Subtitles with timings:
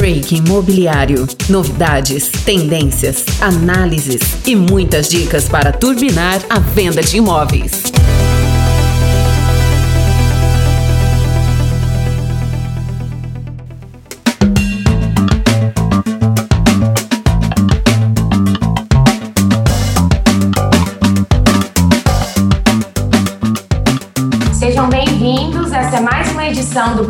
[0.00, 1.26] Break Imobiliário.
[1.50, 7.89] Novidades, tendências, análises e muitas dicas para turbinar a venda de imóveis.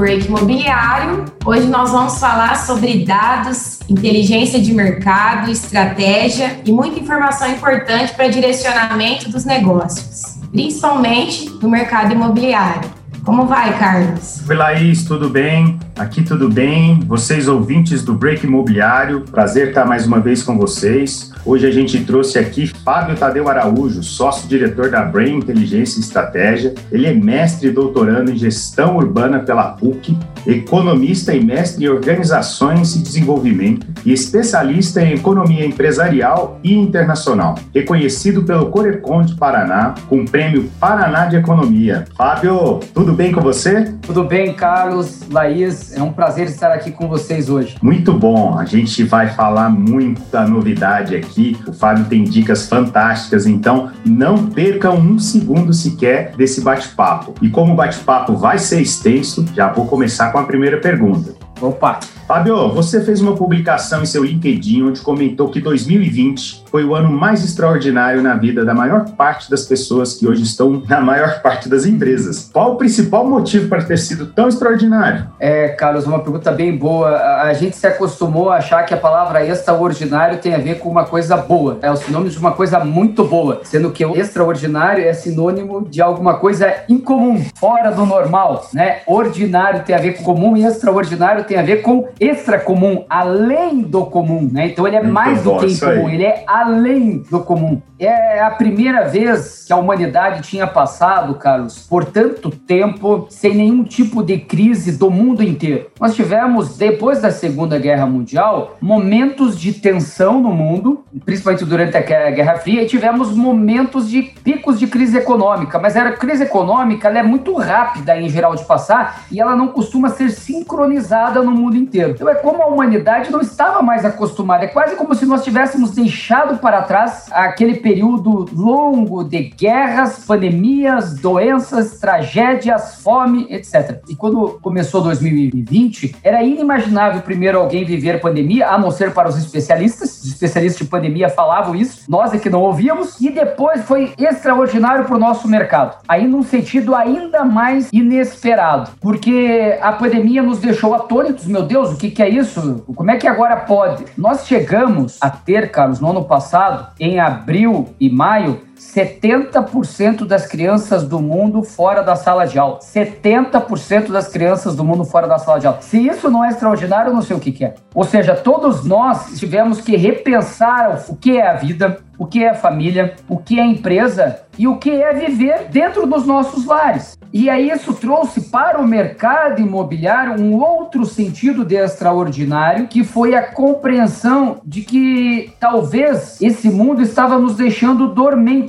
[0.01, 1.27] Break Imobiliário.
[1.45, 8.27] Hoje nós vamos falar sobre dados, inteligência de mercado, estratégia e muita informação importante para
[8.29, 12.89] direcionamento dos negócios, principalmente no mercado imobiliário.
[13.27, 14.41] Como vai, Carlos?
[14.49, 15.79] Oi, Laís, tudo bem?
[16.00, 17.00] Aqui tudo bem?
[17.00, 21.31] Vocês ouvintes do Break Imobiliário, prazer estar mais uma vez com vocês.
[21.45, 26.75] Hoje a gente trouxe aqui Fábio Tadeu Araújo, sócio-diretor da Brain Inteligência e Estratégia.
[26.91, 32.97] Ele é mestre e doutorando em gestão urbana pela PUC, economista e mestre em organizações
[32.97, 37.56] e desenvolvimento e especialista em economia empresarial e internacional.
[37.74, 42.06] Reconhecido pelo Corecon de Paraná com o prêmio Paraná de Economia.
[42.17, 43.92] Fábio, tudo bem com você?
[44.00, 45.89] Tudo bem, Carlos, Laís.
[45.94, 47.77] É um prazer estar aqui com vocês hoje.
[47.83, 48.58] Muito bom.
[48.58, 51.56] A gente vai falar muita novidade aqui.
[51.66, 57.34] O Fábio tem dicas fantásticas, então não percam um segundo sequer desse bate-papo.
[57.42, 61.34] E como o bate-papo vai ser extenso, já vou começar com a primeira pergunta.
[61.61, 62.00] Opa!
[62.31, 67.11] Fábio, você fez uma publicação em seu LinkedIn onde comentou que 2020 foi o ano
[67.11, 71.69] mais extraordinário na vida da maior parte das pessoas que hoje estão na maior parte
[71.69, 72.48] das empresas.
[72.53, 75.27] Qual o principal motivo para ter sido tão extraordinário?
[75.41, 77.11] É, Carlos, uma pergunta bem boa.
[77.42, 81.05] A gente se acostumou a achar que a palavra extraordinário tem a ver com uma
[81.05, 81.81] coisa boa.
[81.83, 86.01] É o sinônimo de uma coisa muito boa, sendo que o extraordinário é sinônimo de
[86.01, 89.01] alguma coisa incomum, fora do normal, né?
[89.05, 93.80] Ordinário tem a ver com comum e extraordinário tem a ver com extra comum, além
[93.80, 94.68] do comum, né?
[94.68, 97.80] Então ele é Muito mais do que incomum, ele é além do comum.
[97.98, 103.84] É a primeira vez que a humanidade tinha passado, Carlos, por tanto tempo sem nenhum
[103.84, 105.86] tipo de crise do mundo inteiro.
[106.00, 112.00] Nós tivemos, depois da Segunda Guerra Mundial, momentos de tensão no mundo, principalmente durante a
[112.00, 115.78] Guerra Fria, e tivemos momentos de picos de crise econômica.
[115.78, 119.68] Mas a crise econômica ela é muito rápida em geral de passar e ela não
[119.68, 122.09] costuma ser sincronizada no mundo inteiro.
[122.10, 124.64] Então é como a humanidade não estava mais acostumada.
[124.64, 131.15] É quase como se nós tivéssemos deixado para trás aquele período longo de guerras, pandemias,
[131.15, 134.00] doenças, tragédias, fome, etc.
[134.09, 139.37] E quando começou 2020, era inimaginável primeiro alguém viver pandemia, a não ser para os
[139.37, 140.22] especialistas.
[140.22, 143.21] Os especialistas de pandemia falavam isso, nós é que não ouvíamos.
[143.21, 145.98] E depois foi extraordinário para o nosso mercado.
[146.09, 151.97] Aí num sentido ainda mais inesperado, porque a pandemia nos deixou atônitos, meu Deus, o
[151.97, 152.84] que, que é isso?
[152.95, 154.05] Como é que agora pode?
[154.17, 161.05] Nós chegamos a ter, Carlos, no ano passado, em abril e maio, 70% das crianças
[161.05, 162.79] do mundo fora da sala de aula.
[162.79, 165.83] 70% das crianças do mundo fora da sala de aula.
[165.83, 167.75] Se isso não é extraordinário, eu não sei o que, que é.
[167.95, 172.53] Ou seja, todos nós tivemos que repensar o que é a vida, o que é
[172.53, 177.19] família, o que é empresa e o que é viver dentro dos nossos lares.
[177.33, 183.35] E aí isso trouxe para o mercado imobiliário um outro sentido de extraordinário, que foi
[183.35, 188.09] a compreensão de que talvez esse mundo estava nos deixando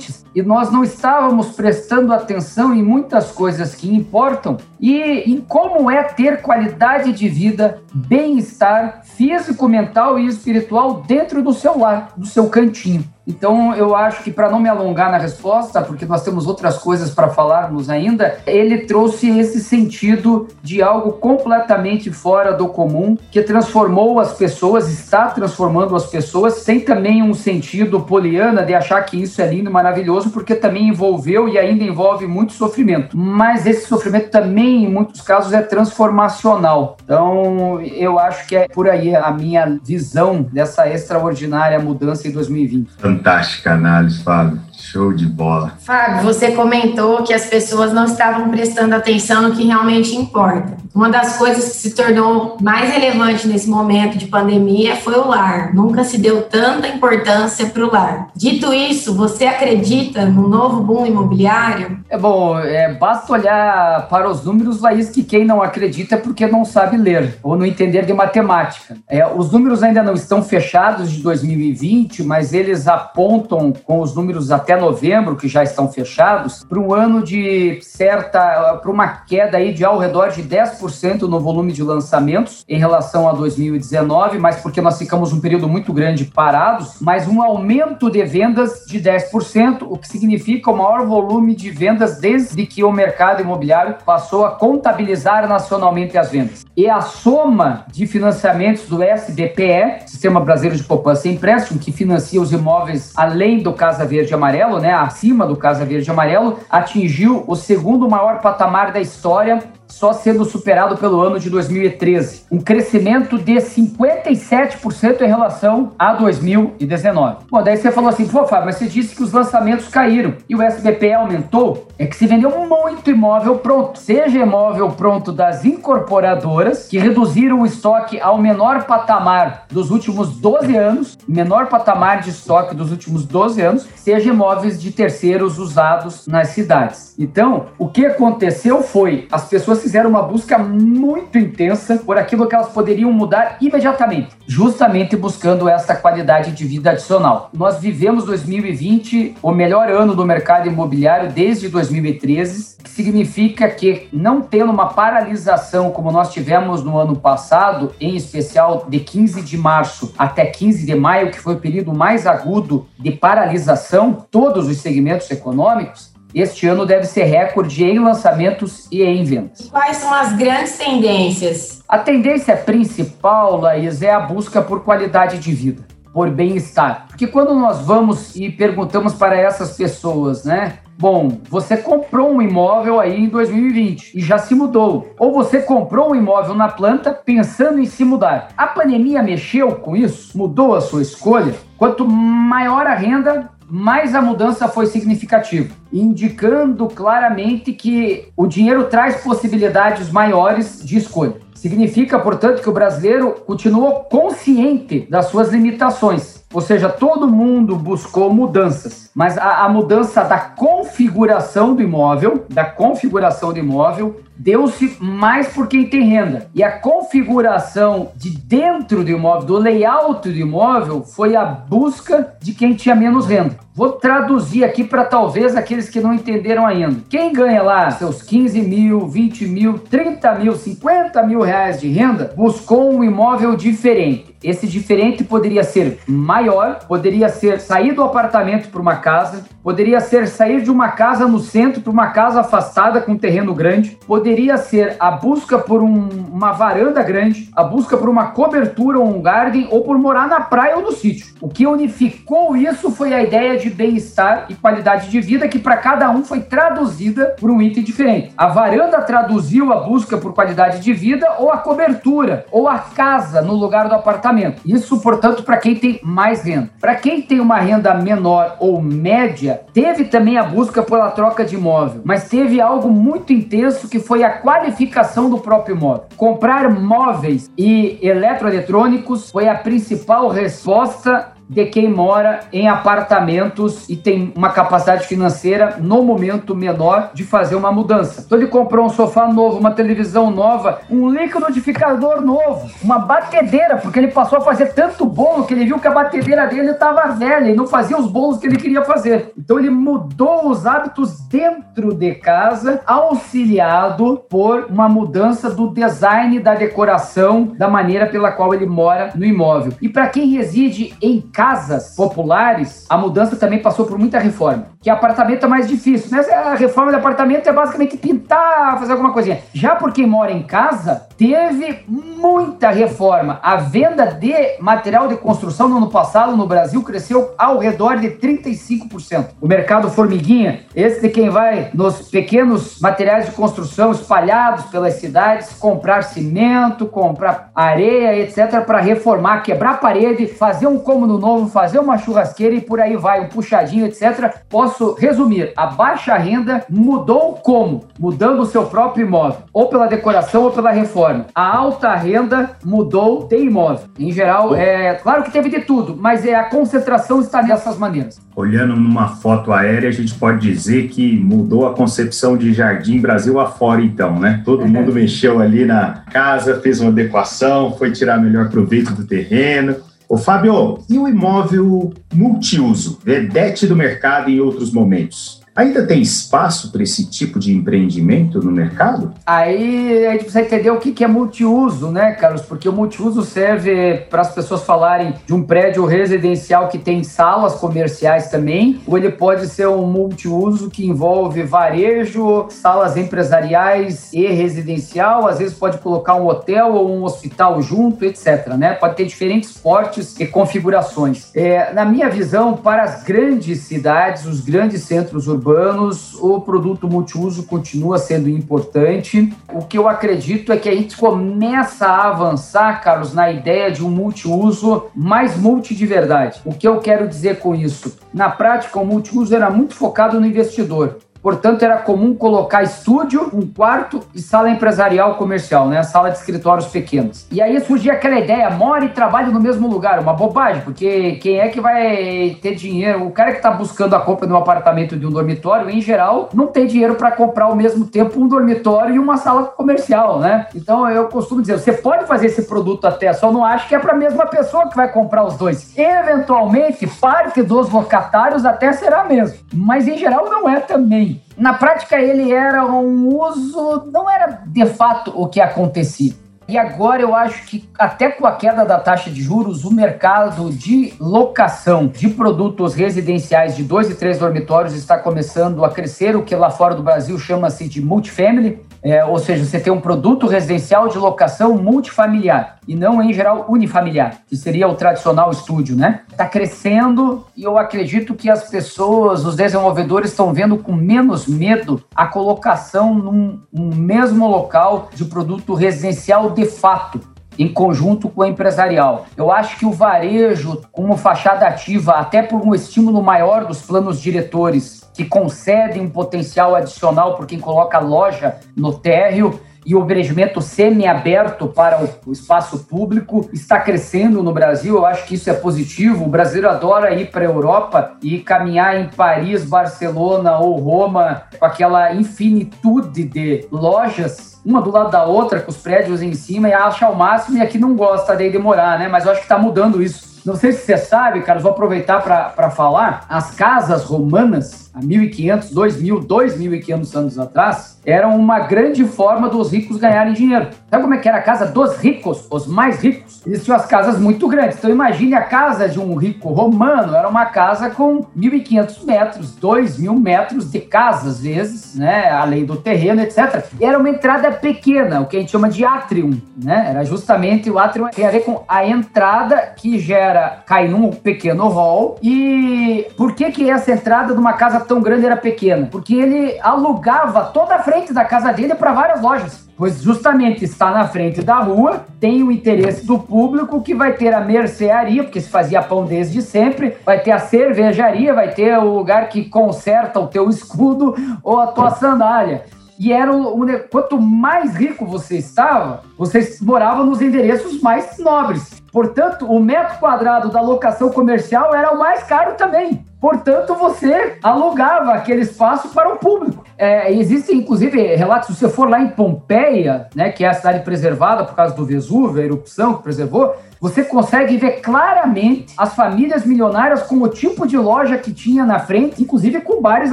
[0.02, 5.90] dormentes e nós não estávamos prestando atenção em muitas coisas que importam e em como
[5.90, 12.26] é ter qualidade de vida, bem-estar físico, mental e espiritual dentro do seu lar, do
[12.26, 13.04] seu cantinho.
[13.32, 17.10] Então, eu acho que para não me alongar na resposta, porque nós temos outras coisas
[17.10, 24.20] para falarmos ainda, ele trouxe esse sentido de algo completamente fora do comum, que transformou
[24.20, 29.40] as pessoas, está transformando as pessoas, sem também um sentido poliana de achar que isso
[29.40, 33.16] é lindo, maravilhoso, porque também envolveu e ainda envolve muito sofrimento.
[33.16, 36.98] Mas esse sofrimento também, em muitos casos, é transformacional.
[37.02, 42.90] Então, eu acho que é por aí a minha visão dessa extraordinária mudança em 2020.
[43.22, 44.60] Fantástica análise, Fábio.
[44.82, 45.74] Show de bola.
[45.78, 50.76] Fábio, você comentou que as pessoas não estavam prestando atenção no que realmente importa.
[50.94, 55.72] Uma das coisas que se tornou mais relevante nesse momento de pandemia foi o lar.
[55.72, 58.28] Nunca se deu tanta importância para o lar.
[58.36, 62.00] Dito isso, você acredita no novo boom imobiliário?
[62.10, 66.46] É bom, é, basta olhar para os números, Laís, que quem não acredita é porque
[66.46, 68.96] não sabe ler ou não entender de matemática.
[69.08, 74.50] É, os números ainda não estão fechados de 2020, mas eles apontam com os números
[74.50, 79.58] até até novembro, que já estão fechados, para um ano de certa, para uma queda
[79.58, 84.56] aí de ao redor de 10% no volume de lançamentos em relação a 2019, mas
[84.56, 89.82] porque nós ficamos um período muito grande parados, mas um aumento de vendas de 10%,
[89.82, 94.52] o que significa o maior volume de vendas desde que o mercado imobiliário passou a
[94.52, 96.64] contabilizar nacionalmente as vendas.
[96.76, 102.40] E a soma de financiamentos do SBPE, Sistema Brasileiro de Poupança e Empréstimo, que financia
[102.40, 106.58] os imóveis além do Casa Verde e Amarelo, né, acima do Casa Verde e Amarelo,
[106.70, 109.62] atingiu o segundo maior patamar da história
[109.92, 117.44] só sendo superado pelo ano de 2013, um crescimento de 57% em relação a 2019.
[117.50, 120.56] Bom, daí você falou assim, pô, Fábio, mas você disse que os lançamentos caíram e
[120.56, 121.88] o SBP aumentou?
[121.98, 127.66] É que se vendeu muito imóvel pronto, seja imóvel pronto das incorporadoras, que reduziram o
[127.66, 133.60] estoque ao menor patamar dos últimos 12 anos, menor patamar de estoque dos últimos 12
[133.60, 137.14] anos, seja imóveis de terceiros usados nas cidades.
[137.18, 142.54] Então, o que aconteceu foi as pessoas fizeram uma busca muito intensa por aquilo que
[142.54, 147.50] elas poderiam mudar imediatamente, justamente buscando essa qualidade de vida adicional.
[147.52, 154.40] Nós vivemos 2020, o melhor ano do mercado imobiliário desde 2013, que significa que não
[154.40, 160.14] tendo uma paralisação como nós tivemos no ano passado, em especial de 15 de março
[160.16, 165.30] até 15 de maio, que foi o período mais agudo de paralisação, todos os segmentos
[165.30, 169.68] econômicos, este ano deve ser recorde em lançamentos e em vendas.
[169.70, 171.82] Quais são as grandes tendências?
[171.88, 175.82] A tendência principal, Laís, é a busca por qualidade de vida,
[176.12, 177.06] por bem-estar.
[177.08, 180.78] Porque quando nós vamos e perguntamos para essas pessoas, né?
[180.98, 185.12] Bom, você comprou um imóvel aí em 2020 e já se mudou.
[185.18, 188.48] Ou você comprou um imóvel na planta pensando em se mudar.
[188.56, 190.36] A pandemia mexeu com isso?
[190.38, 191.54] Mudou a sua escolha?
[191.76, 199.22] Quanto maior a renda, mais a mudança foi significativa, indicando claramente que o dinheiro traz
[199.22, 201.36] possibilidades maiores de escolha.
[201.54, 208.30] Significa, portanto, que o brasileiro continuou consciente das suas limitações, ou seja, todo mundo buscou
[208.30, 215.48] mudanças, mas a, a mudança da configuração do imóvel, da configuração do imóvel, deu-se mais
[215.48, 216.48] por quem tem renda.
[216.54, 222.52] E a configuração de dentro do imóvel, do layout do imóvel, foi a busca de
[222.52, 223.56] quem tinha menos renda.
[223.74, 227.00] Vou traduzir aqui para talvez aqueles que não entenderam ainda.
[227.08, 232.32] Quem ganha lá seus 15 mil, 20 mil, 30 mil, 50 mil reais de renda,
[232.36, 234.36] buscou um imóvel diferente.
[234.42, 240.26] Esse diferente poderia ser maior, poderia ser sair do apartamento para uma casa, poderia ser
[240.26, 244.96] sair de uma casa no centro para uma casa afastada com terreno grande, poderia ser
[244.98, 249.68] a busca por um, uma varanda grande, a busca por uma cobertura ou um garden,
[249.70, 251.26] ou por morar na praia ou no sítio.
[251.40, 255.76] O que unificou isso foi a ideia de bem-estar e qualidade de vida que para
[255.76, 258.32] cada um foi traduzida por um item diferente.
[258.38, 263.42] A varanda traduziu a busca por qualidade de vida ou a cobertura ou a casa
[263.42, 266.70] no lugar do apartamento isso, portanto, para quem tem mais renda.
[266.80, 271.54] Para quem tem uma renda menor ou média, teve também a busca pela troca de
[271.54, 276.04] imóvel, mas teve algo muito intenso que foi a qualificação do próprio imóvel.
[276.16, 284.32] Comprar móveis e eletroeletrônicos foi a principal resposta de quem mora em apartamentos e tem
[284.34, 288.22] uma capacidade financeira no momento menor de fazer uma mudança.
[288.24, 293.98] Então ele comprou um sofá novo, uma televisão nova, um liquidificador novo, uma batedeira, porque
[293.98, 297.50] ele passou a fazer tanto bolo que ele viu que a batedeira dele estava velha
[297.50, 299.32] e não fazia os bolos que ele queria fazer.
[299.36, 306.54] Então ele mudou os hábitos dentro de casa, auxiliado por uma mudança do design da
[306.54, 309.74] decoração, da maneira pela qual ele mora no imóvel.
[309.82, 314.66] E para quem reside em casa, casas populares, a mudança também passou por muita reforma.
[314.80, 316.24] Que apartamento é mais difícil, né?
[316.32, 319.40] A reforma de apartamento é basicamente pintar, fazer alguma coisinha.
[319.52, 323.38] Já por quem mora em casa, teve muita reforma.
[323.44, 328.10] A venda de material de construção no ano passado no Brasil cresceu ao redor de
[328.10, 329.26] 35%.
[329.40, 335.52] O mercado formiguinha, esse de quem vai nos pequenos materiais de construção espalhados pelas cidades,
[335.52, 341.98] comprar cimento, comprar areia, etc, para reformar, quebrar parede, fazer um cômodo novo, fazer uma
[341.98, 344.38] churrasqueira e por aí vai, um puxadinho, etc.
[344.48, 347.84] Posso resumir, a baixa renda mudou como?
[347.96, 351.11] Mudando o seu próprio imóvel, ou pela decoração ou pela reforma.
[351.34, 353.86] A alta renda mudou de imóvel.
[353.98, 358.20] Em geral, é claro que teve de tudo, mas é a concentração está nessas maneiras.
[358.34, 363.38] Olhando numa foto aérea, a gente pode dizer que mudou a concepção de jardim Brasil
[363.38, 364.42] afora, então, né?
[364.44, 369.76] Todo mundo mexeu ali na casa, fez uma adequação, foi tirar melhor proveito do terreno
[370.12, 375.40] Ô Fábio, e o imóvel multiuso, vedete do mercado em outros momentos?
[375.54, 379.12] Ainda tem espaço para esse tipo de empreendimento no mercado?
[379.26, 382.40] Aí a gente precisa entender o que é multiuso, né, Carlos?
[382.42, 387.54] Porque o multiuso serve para as pessoas falarem de um prédio residencial que tem salas
[387.56, 395.26] comerciais também, ou ele pode ser um multiuso que envolve varejo, salas empresariais e residencial,
[395.26, 398.48] às vezes pode colocar um hotel ou um hospital junto, etc.
[398.56, 398.72] Né?
[398.72, 401.30] Pode ter diferentes portes e configurações.
[401.34, 406.88] É, na minha visão, para as grandes cidades, os grandes centros urbanos, urbanos, o produto
[406.88, 409.32] multiuso continua sendo importante.
[409.52, 413.84] O que eu acredito é que a gente começa a avançar, Carlos, na ideia de
[413.84, 416.40] um multiuso mais multi de verdade.
[416.44, 417.98] O que eu quero dizer com isso?
[418.14, 420.98] Na prática, o multiuso era muito focado no investidor.
[421.22, 425.82] Portanto, era comum colocar estúdio, um quarto e sala empresarial comercial, né?
[425.84, 427.26] Sala de escritórios pequenos.
[427.30, 430.00] E aí surgia aquela ideia, mora e trabalha no mesmo lugar.
[430.00, 433.06] Uma bobagem, porque quem é que vai ter dinheiro?
[433.06, 436.28] O cara que está buscando a compra de um apartamento de um dormitório, em geral,
[436.34, 440.48] não tem dinheiro para comprar ao mesmo tempo um dormitório e uma sala comercial, né?
[440.56, 443.78] Então, eu costumo dizer, você pode fazer esse produto até, só não acho que é
[443.78, 445.76] para a mesma pessoa que vai comprar os dois.
[445.78, 451.11] Eventualmente, parte dos locatários até será mesmo, mas em geral não é também.
[451.36, 456.14] Na prática, ele era um uso, não era de fato o que acontecia.
[456.48, 460.50] E agora eu acho que, até com a queda da taxa de juros, o mercado
[460.50, 466.22] de locação de produtos residenciais de dois e três dormitórios está começando a crescer, o
[466.22, 468.60] que lá fora do Brasil chama-se de multifamily.
[468.82, 473.46] É, ou seja, você tem um produto residencial de locação multifamiliar e não, em geral,
[473.48, 476.00] unifamiliar, que seria o tradicional estúdio, né?
[476.10, 481.82] Está crescendo e eu acredito que as pessoas, os desenvolvedores, estão vendo com menos medo
[481.94, 487.00] a colocação num, num mesmo local de produto residencial de fato
[487.38, 489.06] em conjunto com o empresarial.
[489.16, 494.00] Eu acho que o varejo, como fachada ativa, até por um estímulo maior dos planos
[494.00, 500.40] diretores que concedem um potencial adicional por quem coloca loja no térreo e o empreendimento
[500.40, 504.76] semi-aberto para o espaço público está crescendo no Brasil.
[504.76, 506.04] Eu acho que isso é positivo.
[506.04, 511.44] O brasileiro adora ir para a Europa e caminhar em Paris, Barcelona ou Roma com
[511.44, 516.52] aquela infinitude de lojas uma do lado da outra, com os prédios em cima, e
[516.52, 518.88] acha ao máximo, e aqui não gosta de demorar, né?
[518.88, 520.11] Mas eu acho que está mudando isso.
[520.24, 523.04] Não sei se você sabe, Carlos, vou aproveitar para falar.
[523.08, 529.78] As casas romanas, há 1.500, 2.000, 2.500 anos atrás, eram uma grande forma dos ricos
[529.78, 530.48] ganharem dinheiro.
[530.70, 533.11] Sabe como é que era a casa dos ricos, os mais ricos?
[533.22, 534.58] Tinham as casas muito grandes.
[534.58, 539.98] Então imagine a casa de um rico romano, era uma casa com 1.500 metros, 2.000
[539.98, 542.10] metros de casa, às vezes, né?
[542.10, 543.44] Além do terreno, etc.
[543.60, 546.66] E era uma entrada pequena, o que a gente chama de atrium, né?
[546.70, 551.48] Era justamente o atrium tem a ver com a entrada que gera, cai num pequeno
[551.48, 551.98] hall.
[552.02, 555.68] E por que que essa entrada de uma casa tão grande era pequena?
[555.70, 559.51] Porque ele alugava toda a frente da casa dele para várias lojas.
[559.62, 564.12] Pois justamente está na frente da rua, tem o interesse do público que vai ter
[564.12, 568.74] a mercearia, porque se fazia pão desde sempre, vai ter a cervejaria, vai ter o
[568.74, 572.44] lugar que conserta o teu escudo ou a tua sandália.
[572.76, 578.60] E era o, o, quanto mais rico você estava, você morava nos endereços mais nobres.
[578.72, 582.82] Portanto, o metro quadrado da locação comercial era o mais caro também.
[583.02, 586.44] Portanto, você alugava aquele espaço para o público.
[586.56, 591.24] É, inclusive, relatos, se você for lá em Pompeia, né, que é a cidade preservada
[591.24, 596.82] por causa do Vesúvio, a erupção que preservou, você consegue ver claramente as famílias milionárias
[596.82, 599.92] com o tipo de loja que tinha na frente, inclusive com bares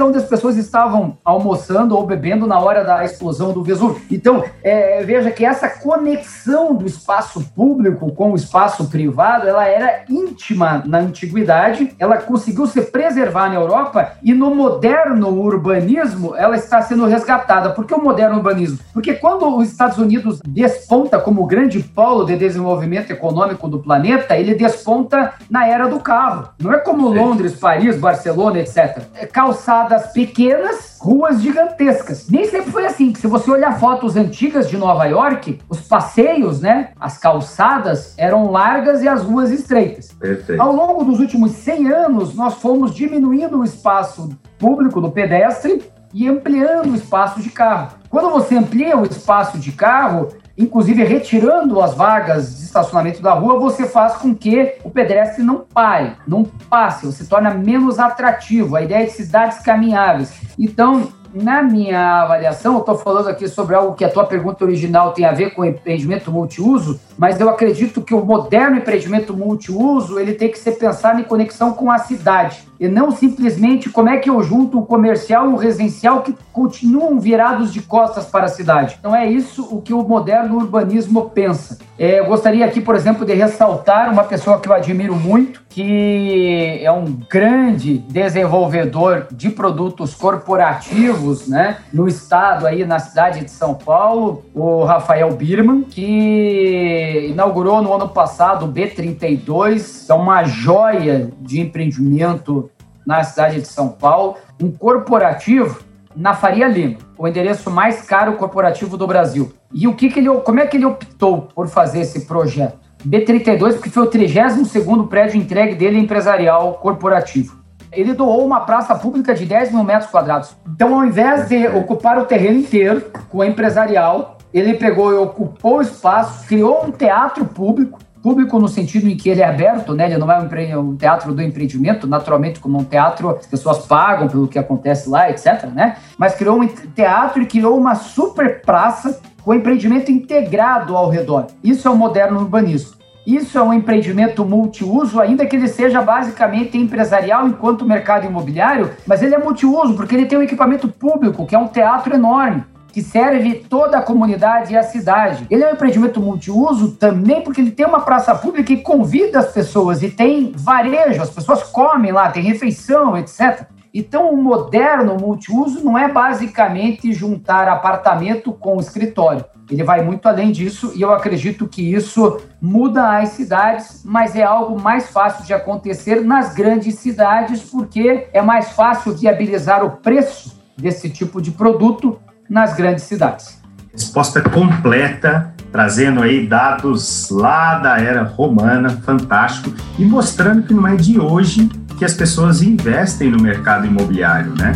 [0.00, 4.02] onde as pessoas estavam almoçando ou bebendo na hora da explosão do Vesúvio.
[4.10, 10.04] Então, é, veja que essa conexão do espaço público com o espaço privado, ela era
[10.08, 16.80] íntima na antiguidade, ela conseguiu se preservar na Europa e no moderno urbanismo ela está
[16.82, 17.70] sendo resgatada.
[17.70, 18.78] Por que o moderno urbanismo?
[18.92, 24.54] Porque quando os Estados Unidos desponta como grande polo de desenvolvimento econômico do planeta, ele
[24.54, 26.48] desponta na era do carro.
[26.58, 29.02] Não é como Londres, Paris, Barcelona, etc.
[29.14, 32.28] É calçadas pequenas, ruas gigantescas.
[32.28, 33.14] Nem sempre foi assim.
[33.14, 39.02] Se você olhar fotos antigas de Nova York, os passeios, né, as calçadas eram largas
[39.02, 40.12] e as ruas estreitas.
[40.12, 40.60] Perfeito.
[40.60, 46.28] Ao longo dos últimos 100 anos, nós fomos diminuindo o espaço público do pedestre e
[46.28, 47.96] ampliando o espaço de carro.
[48.10, 53.58] Quando você amplia o espaço de carro, inclusive retirando as vagas de estacionamento da rua,
[53.58, 58.76] você faz com que o pedestre não pare, não passe, você torna menos atrativo.
[58.76, 60.38] A ideia é de cidades caminháveis.
[60.58, 65.12] Então, na minha avaliação, eu estou falando aqui sobre algo que a tua pergunta original
[65.12, 67.00] tem a ver com empreendimento multiuso.
[67.16, 71.72] mas eu acredito que o moderno empreendimento multiuso ele tem que ser pensado em conexão
[71.72, 75.56] com a cidade e não simplesmente como é que eu junto o comercial e o
[75.56, 78.98] residencial que continuam virados de costas para a cidade.
[79.02, 81.78] Não é isso o que o moderno urbanismo pensa.
[81.98, 86.80] É, eu gostaria aqui, por exemplo, de ressaltar uma pessoa que eu admiro muito, que
[86.82, 93.74] é um grande desenvolvedor de produtos corporativos, né, no estado aí na cidade de São
[93.74, 101.60] Paulo, o Rafael Birman, que inaugurou no ano passado o B32, é uma joia de
[101.60, 102.69] empreendimento
[103.06, 105.80] na cidade de São Paulo, um corporativo
[106.14, 109.52] na Faria Lima, o endereço mais caro corporativo do Brasil.
[109.72, 112.78] E o que, que ele, como é que ele optou por fazer esse projeto?
[113.06, 117.58] B32, porque foi o 32º prédio entregue dele empresarial corporativo.
[117.92, 120.54] Ele doou uma praça pública de 10 mil metros quadrados.
[120.68, 125.78] Então, ao invés de ocupar o terreno inteiro com a empresarial, ele pegou e ocupou
[125.78, 130.06] o espaço, criou um teatro público, público no sentido em que ele é aberto, né?
[130.06, 130.38] Ele não é
[130.78, 135.30] um, teatro do empreendimento, naturalmente, como um teatro, as pessoas pagam pelo que acontece lá,
[135.30, 135.96] etc, né?
[136.18, 141.46] Mas criou um teatro e criou uma super praça com empreendimento integrado ao redor.
[141.64, 143.00] Isso é o moderno urbanismo.
[143.26, 149.22] Isso é um empreendimento multiuso, ainda que ele seja basicamente empresarial enquanto mercado imobiliário, mas
[149.22, 153.02] ele é multiuso porque ele tem um equipamento público, que é um teatro enorme que
[153.02, 155.46] serve toda a comunidade e a cidade.
[155.50, 159.52] Ele é um empreendimento multiuso também porque ele tem uma praça pública que convida as
[159.52, 163.66] pessoas e tem varejo, as pessoas comem lá, tem refeição, etc.
[163.92, 169.44] Então, o moderno multiuso não é basicamente juntar apartamento com escritório.
[169.68, 174.42] Ele vai muito além disso e eu acredito que isso muda as cidades, mas é
[174.42, 180.60] algo mais fácil de acontecer nas grandes cidades porque é mais fácil viabilizar o preço
[180.76, 182.18] desse tipo de produto
[182.50, 183.60] nas grandes cidades.
[183.92, 190.96] Resposta completa, trazendo aí dados lá da era romana, fantástico, e mostrando que não é
[190.96, 194.72] de hoje que as pessoas investem no mercado imobiliário, né?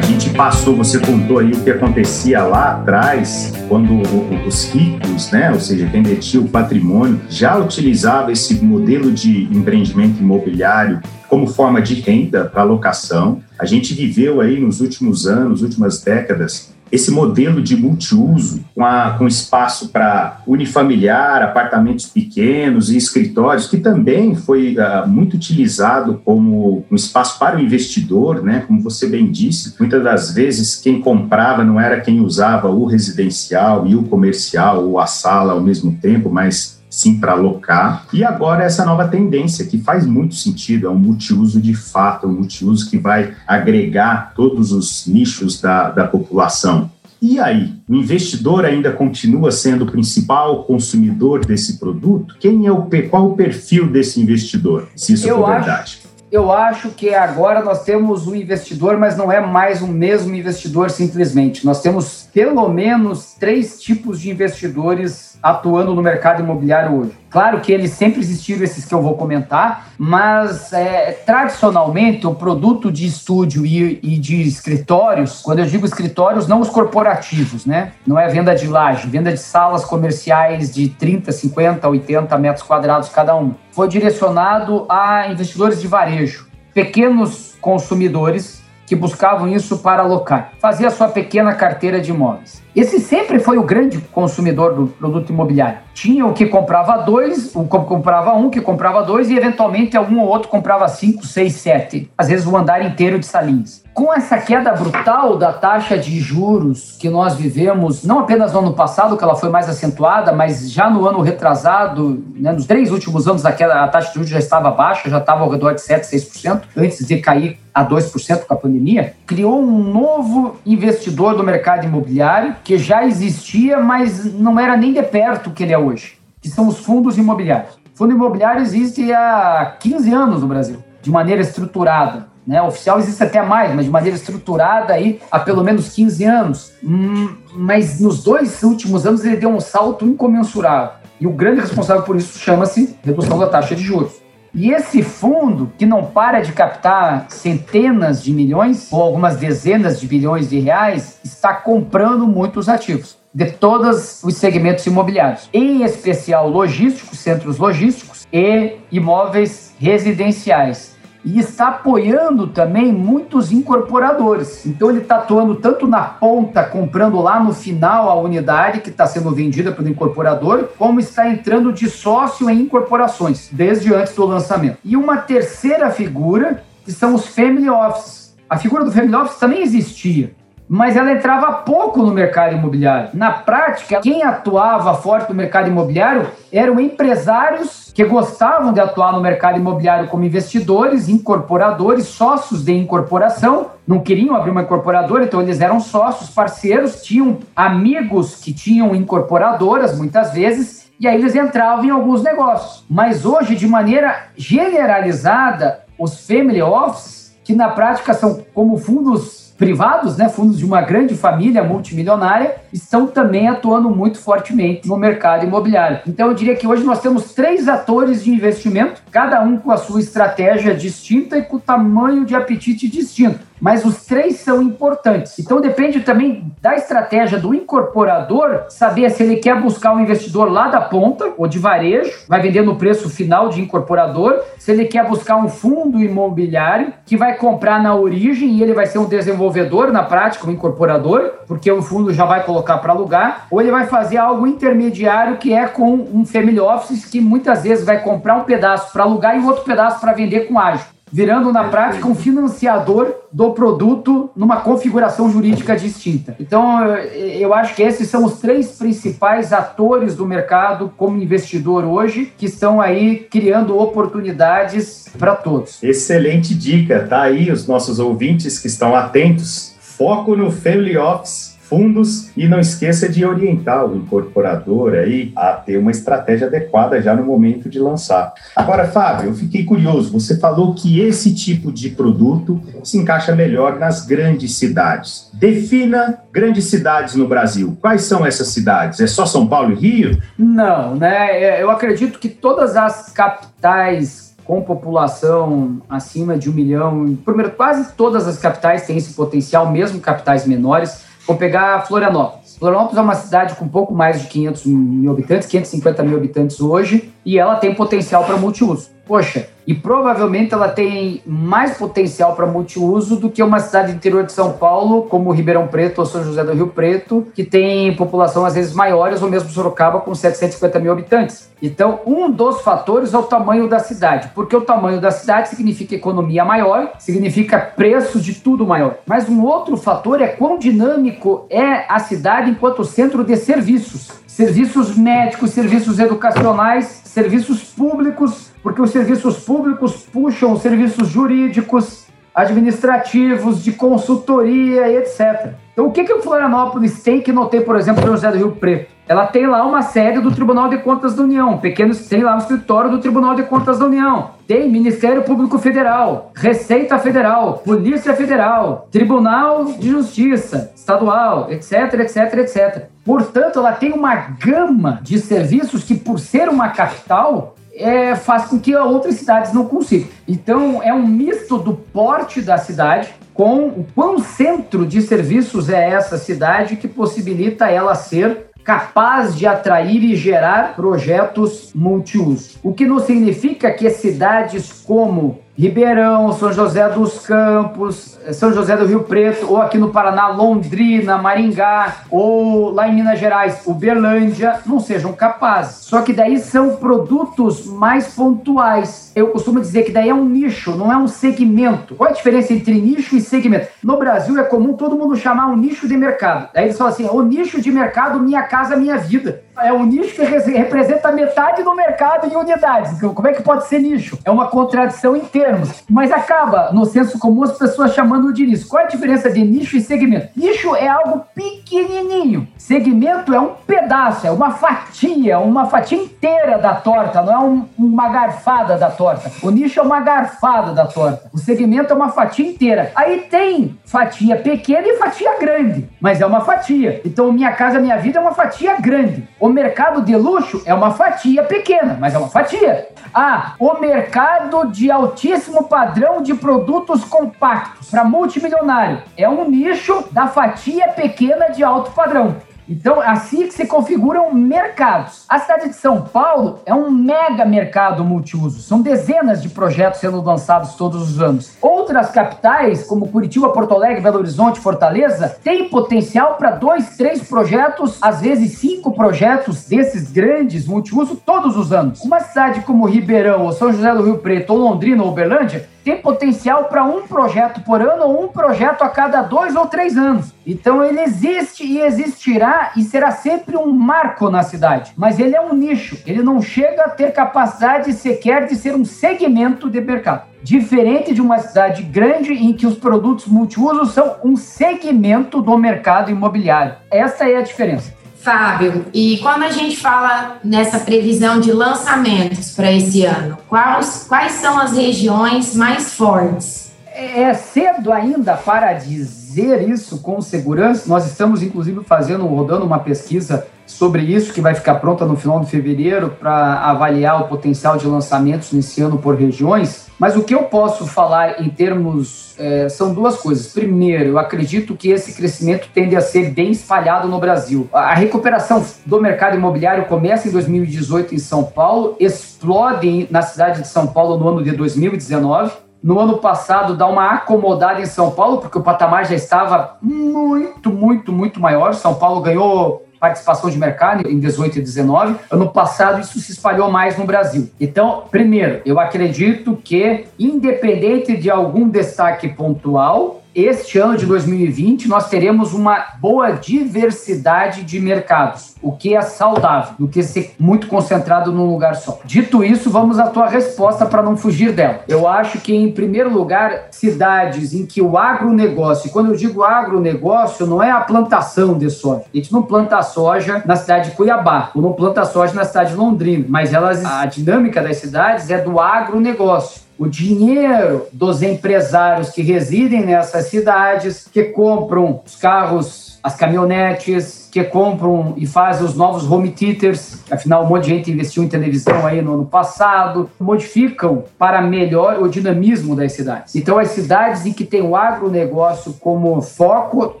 [0.42, 4.02] Passou, você contou aí o que acontecia lá atrás, quando
[4.44, 10.20] os ricos, né, ou seja, quem detinha o patrimônio, já utilizava esse modelo de empreendimento
[10.20, 13.40] imobiliário como forma de renda para locação.
[13.56, 19.16] A gente viveu aí nos últimos anos, últimas décadas, esse modelo de multiuso, com, a,
[19.18, 26.84] com espaço para unifamiliar, apartamentos pequenos e escritórios, que também foi uh, muito utilizado como
[26.90, 28.64] um espaço para o investidor, né?
[28.66, 33.86] como você bem disse, muitas das vezes quem comprava não era quem usava o residencial
[33.86, 38.06] e o comercial ou a sala ao mesmo tempo, mas sim para alocar.
[38.12, 42.32] E agora essa nova tendência que faz muito sentido, é um multiuso de fato, um
[42.32, 46.90] multiuso que vai agregar todos os nichos da, da população.
[47.20, 52.36] E aí, o investidor ainda continua sendo o principal consumidor desse produto?
[52.38, 54.88] Quem é o qual o perfil desse investidor?
[54.94, 55.80] Se isso Eu for verdade.
[55.82, 60.34] Acho eu acho que agora nós temos um investidor, mas não é mais o mesmo
[60.34, 61.62] investidor simplesmente.
[61.62, 67.12] Nós temos pelo menos três tipos de investidores atuando no mercado imobiliário hoje.
[67.28, 72.92] Claro que eles sempre existiram, esses que eu vou comentar, mas é, tradicionalmente o produto
[72.92, 77.92] de estúdio e, e, de escritórios, quando eu digo escritórios, não os corporativos, né?
[78.06, 83.08] Não é venda de laje, venda de salas comerciais de 30, 50, 80 metros quadrados
[83.08, 83.54] cada um.
[83.72, 90.52] Foi direcionado a investidores de varejo, pequenos consumidores que buscavam isso para alocar.
[90.60, 92.61] Fazia sua pequena carteira de imóveis.
[92.74, 95.80] Esse sempre foi o grande consumidor do produto imobiliário.
[95.92, 100.20] Tinha o que comprava dois, o que comprava um, que comprava dois, e eventualmente algum
[100.20, 102.10] ou outro comprava cinco, seis, sete.
[102.16, 103.84] Às vezes o andar inteiro de salinhas.
[103.92, 108.72] Com essa queda brutal da taxa de juros que nós vivemos, não apenas no ano
[108.72, 113.28] passado, que ela foi mais acentuada, mas já no ano retrasado, né, nos três últimos
[113.28, 115.82] anos a, queda, a taxa de juros já estava baixa, já estava ao redor de
[115.82, 121.42] 7, 6%, antes de cair a 2% com a pandemia, criou um novo investidor do
[121.42, 125.78] mercado imobiliário que já existia, mas não era nem de perto o que ele é
[125.78, 127.74] hoje, que são os fundos imobiliários.
[127.94, 132.30] O fundo imobiliário existe há 15 anos no Brasil, de maneira estruturada.
[132.46, 132.60] Né?
[132.60, 136.72] Oficial existe até mais, mas de maneira estruturada aí há pelo menos 15 anos.
[136.82, 141.02] Hum, mas nos dois últimos anos ele deu um salto incomensurável.
[141.20, 144.21] E o grande responsável por isso chama-se redução da taxa de juros.
[144.54, 150.06] E esse fundo, que não para de captar centenas de milhões ou algumas dezenas de
[150.06, 157.18] bilhões de reais, está comprando muitos ativos de todos os segmentos imobiliários, em especial logísticos,
[157.18, 160.92] centros logísticos e imóveis residenciais
[161.24, 164.66] e está apoiando também muitos incorporadores.
[164.66, 169.06] Então ele está atuando tanto na ponta, comprando lá no final a unidade que está
[169.06, 174.78] sendo vendida pelo incorporador, como está entrando de sócio em incorporações, desde antes do lançamento.
[174.84, 178.34] E uma terceira figura, que são os family offices.
[178.48, 180.34] A figura do family office também existia,
[180.68, 183.10] mas ela entrava pouco no mercado imobiliário.
[183.14, 189.20] Na prática, quem atuava forte no mercado imobiliário eram empresários que gostavam de atuar no
[189.20, 195.60] mercado imobiliário como investidores, incorporadores, sócios de incorporação, não queriam abrir uma incorporadora, então eles
[195.60, 201.90] eram sócios, parceiros, tinham amigos que tinham incorporadoras muitas vezes, e aí eles entravam em
[201.90, 202.84] alguns negócios.
[202.88, 210.16] Mas hoje, de maneira generalizada, os family office, que na prática são como fundos privados,
[210.16, 216.00] né, fundos de uma grande família multimilionária, estão também atuando muito fortemente no mercado imobiliário.
[216.06, 219.76] Então eu diria que hoje nós temos três atores de investimento, cada um com a
[219.76, 225.38] sua estratégia distinta e com o tamanho de apetite distinto mas os três são importantes.
[225.38, 230.66] Então depende também da estratégia do incorporador saber se ele quer buscar um investidor lá
[230.66, 235.06] da ponta ou de varejo, vai vender no preço final de incorporador, se ele quer
[235.06, 239.92] buscar um fundo imobiliário que vai comprar na origem e ele vai ser um desenvolvedor
[239.92, 243.86] na prática, um incorporador, porque o fundo já vai colocar para alugar, ou ele vai
[243.86, 248.42] fazer algo intermediário que é com um family office que muitas vezes vai comprar um
[248.42, 253.14] pedaço para alugar e outro pedaço para vender com ágio virando na prática um financiador
[253.30, 256.34] do produto numa configuração jurídica distinta.
[256.40, 262.32] Então, eu acho que esses são os três principais atores do mercado como investidor hoje
[262.36, 265.82] que estão aí criando oportunidades para todos.
[265.82, 269.74] Excelente dica, tá aí os nossos ouvintes que estão atentos.
[269.80, 275.78] Foco no Family Office fundos e não esqueça de orientar o incorporador aí a ter
[275.78, 278.34] uma estratégia adequada já no momento de lançar.
[278.54, 283.78] Agora, Fábio, eu fiquei curioso, você falou que esse tipo de produto se encaixa melhor
[283.78, 285.30] nas grandes cidades.
[285.32, 287.74] Defina grandes cidades no Brasil.
[287.80, 289.00] Quais são essas cidades?
[289.00, 290.22] É só São Paulo e Rio?
[290.36, 291.42] Não, né?
[291.42, 297.92] É, eu acredito que todas as capitais com população acima de um milhão, primeiro, quase
[297.92, 301.11] todas as capitais têm esse potencial, mesmo capitais menores.
[301.26, 302.56] Vou pegar Florianópolis.
[302.58, 307.12] Florianópolis é uma cidade com pouco mais de 500 mil habitantes, 550 mil habitantes hoje,
[307.24, 308.90] e ela tem potencial para multiuso.
[309.06, 314.32] Poxa, e provavelmente ela tem mais potencial para multiuso do que uma cidade interior de
[314.32, 318.54] São Paulo, como Ribeirão Preto ou São José do Rio Preto, que tem população às
[318.54, 321.50] vezes maiores, ou mesmo Sorocaba com 750 mil habitantes.
[321.62, 325.94] Então, um dos fatores é o tamanho da cidade, porque o tamanho da cidade significa
[325.94, 328.96] economia maior, significa preço de tudo maior.
[329.06, 334.10] Mas um outro fator é quão dinâmico é a cidade enquanto centro de serviços.
[334.26, 343.62] Serviços médicos, serviços educacionais, serviços públicos, porque os serviços públicos puxam os serviços jurídicos, administrativos,
[343.62, 345.54] de consultoria e etc.
[345.72, 348.36] Então, o que, que o Florianópolis tem que não tem, por exemplo, no José do
[348.38, 348.92] Rio Preto?
[349.08, 352.38] Ela tem lá uma sede do Tribunal de Contas da União, pequenos tem lá um
[352.38, 358.86] escritório do Tribunal de Contas da União, tem Ministério Público Federal, Receita Federal, Polícia Federal,
[358.90, 362.86] Tribunal de Justiça Estadual, etc, etc, etc.
[363.04, 368.58] Portanto, ela tem uma gama de serviços que, por ser uma capital, é, faz com
[368.58, 370.08] que outras cidades não consigam.
[370.28, 375.90] Então, é um misto do porte da cidade com o quão centro de serviços é
[375.90, 382.58] essa cidade que possibilita ela ser capaz de atrair e gerar projetos multiuso.
[382.62, 388.86] O que não significa que cidades como Ribeirão, São José dos Campos, São José do
[388.86, 394.80] Rio Preto, ou aqui no Paraná, Londrina, Maringá, ou lá em Minas Gerais, Uberlândia, não
[394.80, 395.84] sejam capazes.
[395.84, 399.12] Só que daí são produtos mais pontuais.
[399.14, 401.94] Eu costumo dizer que daí é um nicho, não é um segmento.
[401.96, 403.68] Qual é a diferença entre nicho e segmento?
[403.84, 406.48] No Brasil é comum todo mundo chamar um nicho de mercado.
[406.54, 409.42] Daí eles falam assim: o nicho de mercado, minha casa, minha vida.
[409.60, 413.00] É um nicho que representa metade do mercado em unidades.
[413.00, 414.18] Como é que pode ser nicho?
[414.24, 418.68] É uma contradição inteira termos, mas acaba no senso comum as pessoas chamando de nicho.
[418.68, 420.28] Qual é a diferença de nicho e segmento?
[420.36, 426.74] Nicho é algo pequenininho, segmento é um pedaço, é uma fatia, uma fatia inteira da
[426.74, 429.32] torta, não é um, uma garfada da torta.
[429.42, 432.92] O nicho é uma garfada da torta, o segmento é uma fatia inteira.
[432.94, 437.00] Aí tem fatia pequena e fatia grande, mas é uma fatia.
[437.04, 439.28] Então, Minha Casa Minha Vida é uma fatia grande.
[439.42, 442.86] O mercado de luxo é uma fatia pequena, mas é uma fatia.
[443.12, 450.28] Ah, o mercado de altíssimo padrão de produtos compactos para multimilionário é um nicho da
[450.28, 452.36] fatia pequena de alto padrão.
[452.68, 455.24] Então, assim que se configuram mercados.
[455.28, 458.60] A cidade de São Paulo é um mega mercado multiuso.
[458.60, 461.56] São dezenas de projetos sendo lançados todos os anos.
[461.60, 467.98] Outras capitais, como Curitiba, Porto Alegre, Belo Horizonte, Fortaleza, têm potencial para dois, três projetos,
[468.00, 472.00] às vezes cinco projetos desses grandes multiuso todos os anos.
[472.02, 476.00] Uma cidade como Ribeirão, ou São José do Rio Preto, ou Londrina, ou Uberlândia, tem
[476.00, 480.32] potencial para um projeto por ano ou um projeto a cada dois ou três anos.
[480.46, 484.92] Então ele existe e existirá e será sempre um marco na cidade.
[484.96, 488.84] Mas ele é um nicho, ele não chega a ter capacidade sequer de ser um
[488.84, 490.32] segmento de mercado.
[490.42, 496.10] Diferente de uma cidade grande em que os produtos multiusos são um segmento do mercado
[496.10, 496.74] imobiliário.
[496.90, 498.01] Essa é a diferença.
[498.22, 504.32] Fábio, e quando a gente fala nessa previsão de lançamentos para esse ano, quais, quais
[504.32, 506.70] são as regiões mais fortes?
[506.86, 510.88] É, é cedo ainda para dizer isso com segurança.
[510.88, 515.40] Nós estamos, inclusive, fazendo, rodando uma pesquisa sobre isso, que vai ficar pronta no final
[515.40, 519.86] de fevereiro, para avaliar o potencial de lançamentos nesse ano por regiões.
[519.98, 523.46] Mas o que eu posso falar em termos é, são duas coisas.
[523.52, 527.68] Primeiro, eu acredito que esse crescimento tende a ser bem espalhado no Brasil.
[527.72, 533.68] A recuperação do mercado imobiliário começa em 2018 em São Paulo, explode na cidade de
[533.68, 535.52] São Paulo no ano de 2019.
[535.82, 540.70] No ano passado, dá uma acomodada em São Paulo, porque o patamar já estava muito,
[540.70, 541.74] muito, muito maior.
[541.74, 545.16] São Paulo ganhou participação de mercado em 18 e 19.
[545.28, 547.50] Ano passado, isso se espalhou mais no Brasil.
[547.60, 555.08] Então, primeiro, eu acredito que, independente de algum destaque pontual, este ano de 2020 nós
[555.08, 561.32] teremos uma boa diversidade de mercados, o que é saudável, do que ser muito concentrado
[561.32, 561.98] num lugar só.
[562.04, 564.80] Dito isso, vamos à tua resposta para não fugir dela.
[564.86, 569.42] Eu acho que, em primeiro lugar, cidades em que o agronegócio, e quando eu digo
[569.42, 572.04] agronegócio, não é a plantação de soja.
[572.12, 575.70] A gente não planta soja na cidade de Cuiabá, ou não planta soja na cidade
[575.70, 582.10] de Londrina, mas elas, a dinâmica das cidades é do agronegócio o dinheiro dos empresários
[582.10, 588.76] que residem nessas cidades, que compram os carros, as caminhonetes, que compram e fazem os
[588.76, 593.10] novos home theaters, afinal um monte de gente investiu em televisão aí no ano passado,
[593.18, 596.36] modificam para melhor o dinamismo das cidades.
[596.36, 600.00] Então as cidades em que tem o agronegócio como foco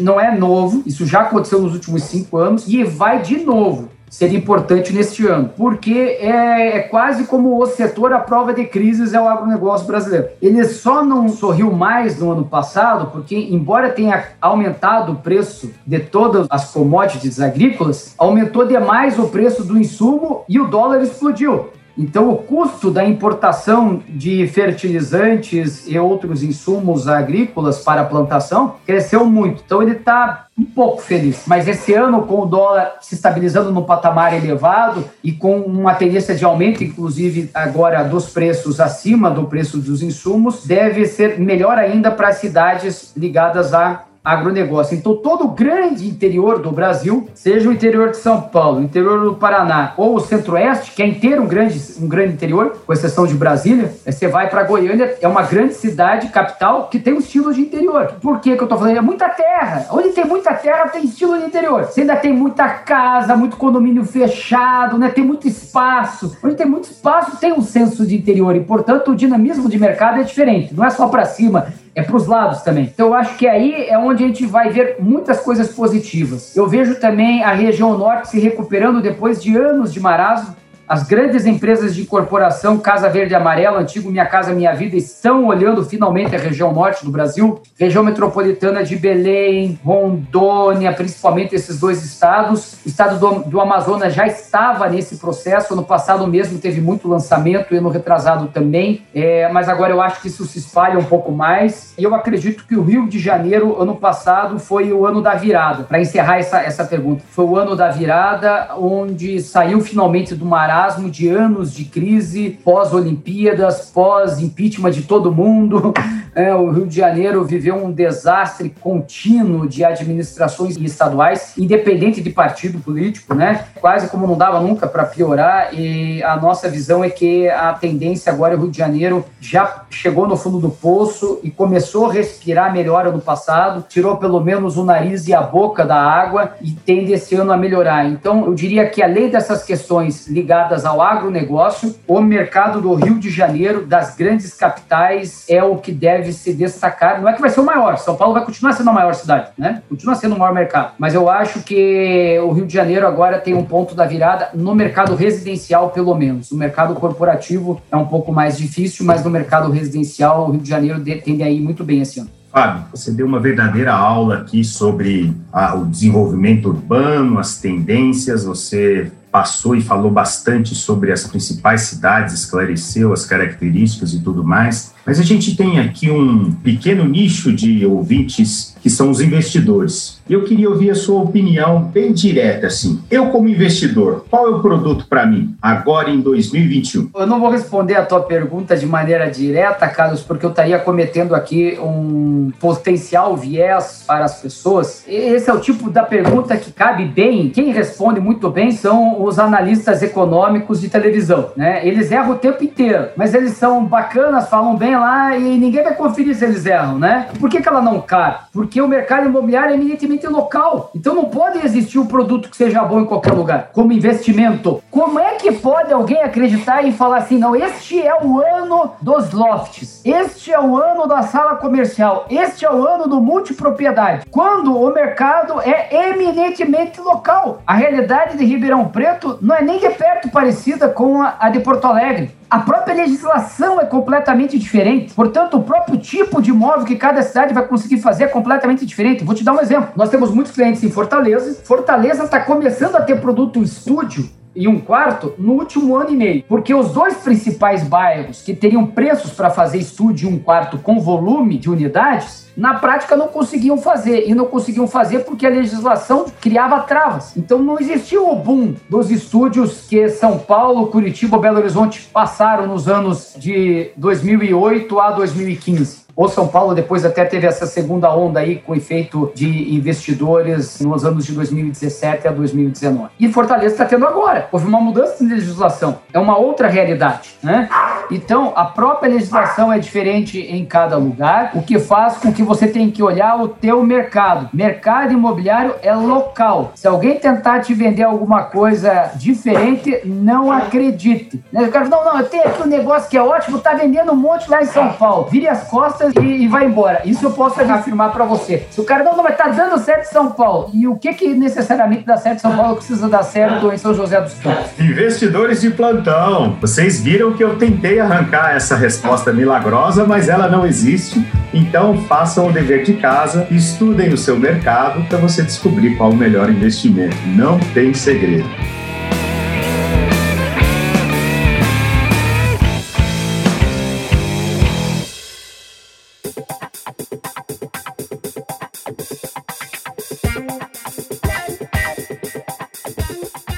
[0.00, 4.36] não é novo, isso já aconteceu nos últimos cinco anos e vai de novo seria
[4.36, 9.20] importante neste ano, porque é, é, quase como o setor à prova de crises é
[9.20, 10.28] o agronegócio brasileiro.
[10.42, 16.00] Ele só não sorriu mais no ano passado, porque, embora tenha aumentado o preço de
[16.00, 21.70] todas as commodities agrícolas, aumentou demais o preço do insumo e o dólar explodiu.
[21.96, 29.24] Então, o custo da importação de fertilizantes e outros insumos agrícolas para a plantação cresceu
[29.24, 29.62] muito.
[29.64, 31.44] Então, ele está um pouco feliz.
[31.46, 36.34] Mas esse ano, com o dólar se estabilizando no patamar elevado e com uma tendência
[36.34, 42.10] de aumento, inclusive agora dos preços acima do preço dos insumos, deve ser melhor ainda
[42.10, 44.96] para as cidades ligadas à agronegócio.
[44.96, 49.24] Então, todo o grande interior do Brasil, seja o interior de São Paulo, o interior
[49.24, 53.26] do Paraná ou o centro-oeste, que é inteiro um grande, um grande interior, com exceção
[53.26, 57.52] de Brasília, você vai para Goiânia, é uma grande cidade, capital, que tem um estilo
[57.52, 58.14] de interior.
[58.20, 58.96] Por que, que eu estou falando?
[58.96, 59.86] É muita terra.
[59.90, 61.84] Onde tem muita terra, tem estilo de interior.
[61.84, 65.08] Você ainda tem muita casa, muito condomínio fechado, né?
[65.08, 66.36] tem muito espaço.
[66.42, 68.54] Onde tem muito espaço, tem um senso de interior.
[68.54, 70.74] E, portanto, o dinamismo de mercado é diferente.
[70.74, 72.84] Não é só para cima, é para os lados também.
[72.84, 76.56] Então eu acho que aí é onde a gente vai ver muitas coisas positivas.
[76.56, 80.56] Eu vejo também a região norte se recuperando depois de anos de marasmo.
[80.90, 85.46] As grandes empresas de incorporação, Casa Verde e Amarela, antigo Minha Casa Minha Vida, estão
[85.46, 92.04] olhando finalmente a região norte do Brasil, região metropolitana de Belém, Rondônia, principalmente esses dois
[92.04, 92.74] estados.
[92.84, 97.72] O estado do, do Amazonas já estava nesse processo, ano passado mesmo teve muito lançamento,
[97.72, 101.94] ano retrasado também, é, mas agora eu acho que isso se espalha um pouco mais.
[101.96, 105.84] E eu acredito que o Rio de Janeiro, ano passado, foi o ano da virada.
[105.84, 110.79] Para encerrar essa, essa pergunta, foi o ano da virada, onde saiu finalmente do marasmo
[110.80, 115.92] marasmo de anos de crise, pós-Olimpíadas, pós-impeachment de todo mundo,
[116.34, 122.78] É, o Rio de Janeiro viveu um desastre contínuo de administrações estaduais, independente de partido
[122.78, 123.64] político, né?
[123.80, 125.74] Quase como não dava nunca para piorar.
[125.74, 129.84] E a nossa visão é que a tendência agora é o Rio de Janeiro já
[129.90, 134.76] chegou no fundo do poço e começou a respirar melhor ano passado, tirou pelo menos
[134.76, 138.06] o nariz e a boca da água e tende esse ano a melhorar.
[138.06, 143.30] Então, eu diria que além dessas questões ligadas ao agronegócio, o mercado do Rio de
[143.30, 147.20] Janeiro, das grandes capitais, é o que deve se destacar.
[147.20, 149.50] Não é que vai ser o maior, São Paulo vai continuar sendo a maior cidade,
[149.58, 149.82] né?
[149.88, 150.92] Continua sendo o maior mercado.
[150.98, 154.74] Mas eu acho que o Rio de Janeiro agora tem um ponto da virada no
[154.74, 156.50] mercado residencial, pelo menos.
[156.50, 160.68] O mercado corporativo é um pouco mais difícil, mas no mercado residencial, o Rio de
[160.68, 162.30] Janeiro tende a ir muito bem esse ano.
[162.50, 169.12] Fábio, você deu uma verdadeira aula aqui sobre a, o desenvolvimento urbano, as tendências, você
[169.30, 174.92] passou e falou bastante sobre as principais cidades, esclareceu as características e tudo mais.
[175.04, 180.20] Mas a gente tem aqui um pequeno nicho de ouvintes que são os investidores.
[180.28, 183.00] Eu queria ouvir a sua opinião bem direta, assim.
[183.10, 187.10] Eu, como investidor, qual é o produto para mim agora em 2021?
[187.14, 191.34] Eu não vou responder a tua pergunta de maneira direta, Carlos, porque eu estaria cometendo
[191.34, 195.04] aqui um potencial viés para as pessoas.
[195.06, 197.50] Esse é o tipo da pergunta que cabe bem.
[197.50, 201.86] Quem responde muito bem são os analistas econômicos de televisão, né?
[201.86, 205.94] Eles erram o tempo inteiro, mas eles são bacanas, falam bem lá e ninguém vai
[205.94, 207.28] conferir se eles erram, né?
[207.38, 208.38] Por que, que ela não cai?
[208.52, 210.90] Porque o mercado imobiliário é eminentemente local.
[210.94, 214.82] Então não pode existir um produto que seja bom em qualquer lugar, como investimento.
[214.90, 219.32] Como é que pode alguém acreditar e falar assim, não, este é o ano dos
[219.32, 224.76] lofts, este é o ano da sala comercial, este é o ano do multipropriedade, quando
[224.76, 227.62] o mercado é eminentemente local.
[227.66, 231.86] A realidade de Ribeirão Preto não é nem de perto parecida com a de Porto
[231.86, 232.30] Alegre.
[232.50, 234.79] A própria legislação é completamente diferente.
[235.14, 239.24] Portanto, o próprio tipo de imóvel que cada cidade vai conseguir fazer é completamente diferente.
[239.24, 239.90] Vou te dar um exemplo.
[239.96, 241.62] Nós temos muitos clientes em Fortaleza.
[241.64, 246.44] Fortaleza está começando a ter produto estúdio e um quarto no último ano e meio.
[246.48, 251.58] Porque os dois principais bairros que teriam preços para fazer estúdio um quarto com volume
[251.58, 254.28] de unidades na prática não conseguiam fazer.
[254.28, 257.36] E não conseguiam fazer porque a legislação criava travas.
[257.36, 262.88] Então não existiu o boom dos estúdios que São Paulo, Curitiba, Belo Horizonte passaram nos
[262.88, 265.99] anos de 2008 a 2015.
[266.14, 271.04] O São Paulo depois até teve essa segunda onda aí com efeito de investidores nos
[271.04, 273.10] anos de 2017 a 2019.
[273.18, 274.48] E Fortaleza está tendo agora.
[274.52, 275.98] Houve uma mudança de legislação.
[276.12, 277.68] É uma outra realidade, né?
[278.10, 282.66] Então, a própria legislação é diferente em cada lugar, o que faz com que você
[282.66, 284.48] tenha que olhar o teu mercado.
[284.52, 286.72] Mercado imobiliário é local.
[286.74, 291.42] Se alguém tentar te vender alguma coisa diferente, não acredite.
[291.52, 291.62] Né?
[291.62, 294.16] O cara não, não, eu tenho aqui um negócio que é ótimo, tá vendendo um
[294.16, 295.28] monte lá em São Paulo.
[295.30, 297.02] Vire as costas e, e vai embora.
[297.04, 298.66] Isso eu posso afirmar para você.
[298.70, 300.70] Se o cara não, não, mas tá dando certo em São Paulo.
[300.72, 303.94] E o que que necessariamente dá certo em São Paulo precisa dar certo em São
[303.94, 304.78] José dos Campos?
[304.78, 306.56] Investidores de plantão.
[306.60, 311.24] Vocês viram que eu tentei arrancar essa resposta milagrosa, mas ela não existe.
[311.52, 316.16] Então façam o dever de casa, estudem o seu mercado para você descobrir qual o
[316.16, 317.16] melhor investimento.
[317.26, 318.48] Não tem segredo.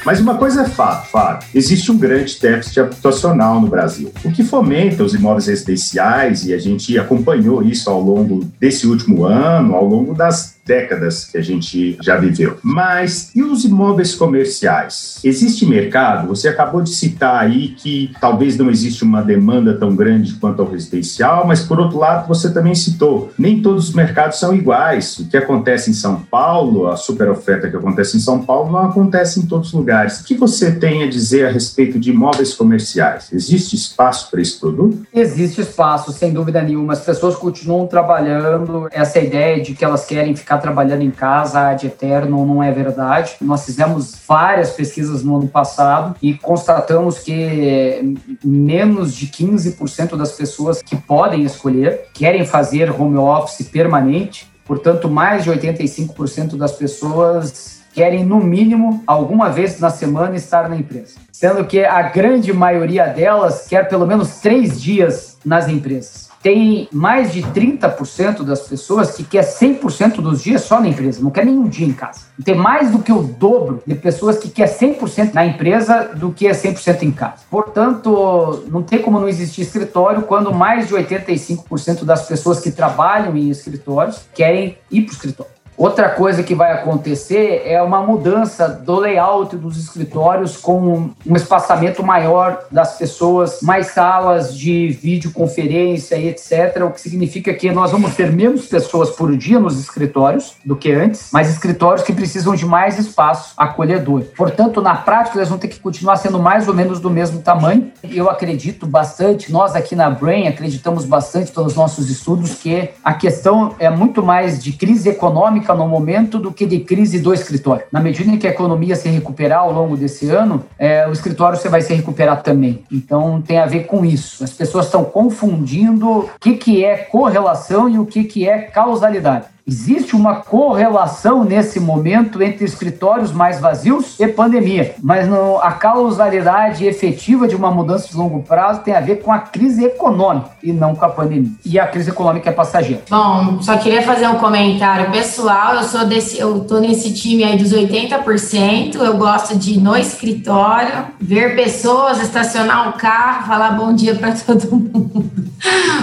[0.05, 1.49] Mas uma coisa é fato, Fábio.
[1.55, 6.59] Existe um grande déficit habitacional no Brasil, o que fomenta os imóveis residenciais, e a
[6.59, 11.97] gente acompanhou isso ao longo desse último ano, ao longo das décadas que a gente
[12.01, 12.59] já viveu.
[12.63, 15.21] Mas e os imóveis comerciais?
[15.25, 16.29] Existe mercado?
[16.29, 20.69] Você acabou de citar aí que talvez não existe uma demanda tão grande quanto ao
[20.69, 25.19] residencial, mas por outro lado você também citou, nem todos os mercados são iguais.
[25.19, 28.79] O que acontece em São Paulo, a super oferta que acontece em São Paulo não
[28.79, 30.21] acontece em todos os lugares.
[30.21, 33.33] O que você tem a dizer a respeito de imóveis comerciais?
[33.33, 35.03] Existe espaço para esse produto?
[35.13, 36.93] Existe espaço, sem dúvida nenhuma.
[36.93, 41.71] As pessoas continuam trabalhando essa ideia de que elas querem ficar ficar trabalhando em casa
[41.71, 43.37] ad eterno não é verdade.
[43.41, 50.83] Nós fizemos várias pesquisas no ano passado e constatamos que menos de 15% das pessoas
[50.83, 54.51] que podem escolher querem fazer home office permanente.
[54.65, 60.77] Portanto, mais de 85% das pessoas querem, no mínimo, alguma vez na semana estar na
[60.77, 61.17] empresa.
[61.31, 66.22] Sendo que a grande maioria delas quer pelo menos três dias nas empresas.
[66.43, 71.31] Tem mais de 30% das pessoas que quer 100% dos dias só na empresa, não
[71.31, 72.23] quer nenhum dia em casa.
[72.45, 76.47] Tem mais do que o dobro de pessoas que quer 100% na empresa do que
[76.47, 77.43] é 100% em casa.
[77.49, 83.37] Portanto, não tem como não existir escritório quando mais de 85% das pessoas que trabalham
[83.37, 85.62] em escritórios querem ir para o escritório.
[85.83, 92.05] Outra coisa que vai acontecer é uma mudança do layout dos escritórios com um espaçamento
[92.05, 96.85] maior das pessoas, mais salas de videoconferência e etc.
[96.87, 100.93] O que significa que nós vamos ter menos pessoas por dia nos escritórios do que
[100.93, 104.23] antes, mas escritórios que precisam de mais espaço acolhedor.
[104.37, 107.91] Portanto, na prática, eles vão ter que continuar sendo mais ou menos do mesmo tamanho.
[108.09, 113.75] Eu acredito bastante, nós aqui na Brain acreditamos bastante pelos nossos estudos que a questão
[113.81, 117.85] é muito mais de crise econômica econômica no momento do que de crise do escritório.
[117.91, 121.59] Na medida em que a economia se recuperar ao longo desse ano, é, o escritório
[121.59, 122.85] você vai se recuperar também.
[122.91, 124.45] Então tem a ver com isso.
[124.45, 129.47] As pessoas estão confundindo o que, que é correlação e o que, que é causalidade.
[129.65, 136.85] Existe uma correlação nesse momento entre escritórios mais vazios e pandemia, mas não, a causalidade
[136.85, 140.73] efetiva de uma mudança de longo prazo tem a ver com a crise econômica e
[140.73, 141.53] não com a pandemia.
[141.65, 143.03] E a crise econômica é passageira.
[143.09, 145.77] Bom, só queria fazer um comentário pessoal.
[145.77, 148.97] Eu sou desse, eu tô nesse time aí dos 80%.
[148.97, 154.33] Eu gosto de ir no escritório, ver pessoas, estacionar um carro, falar bom dia para
[154.45, 155.31] todo mundo.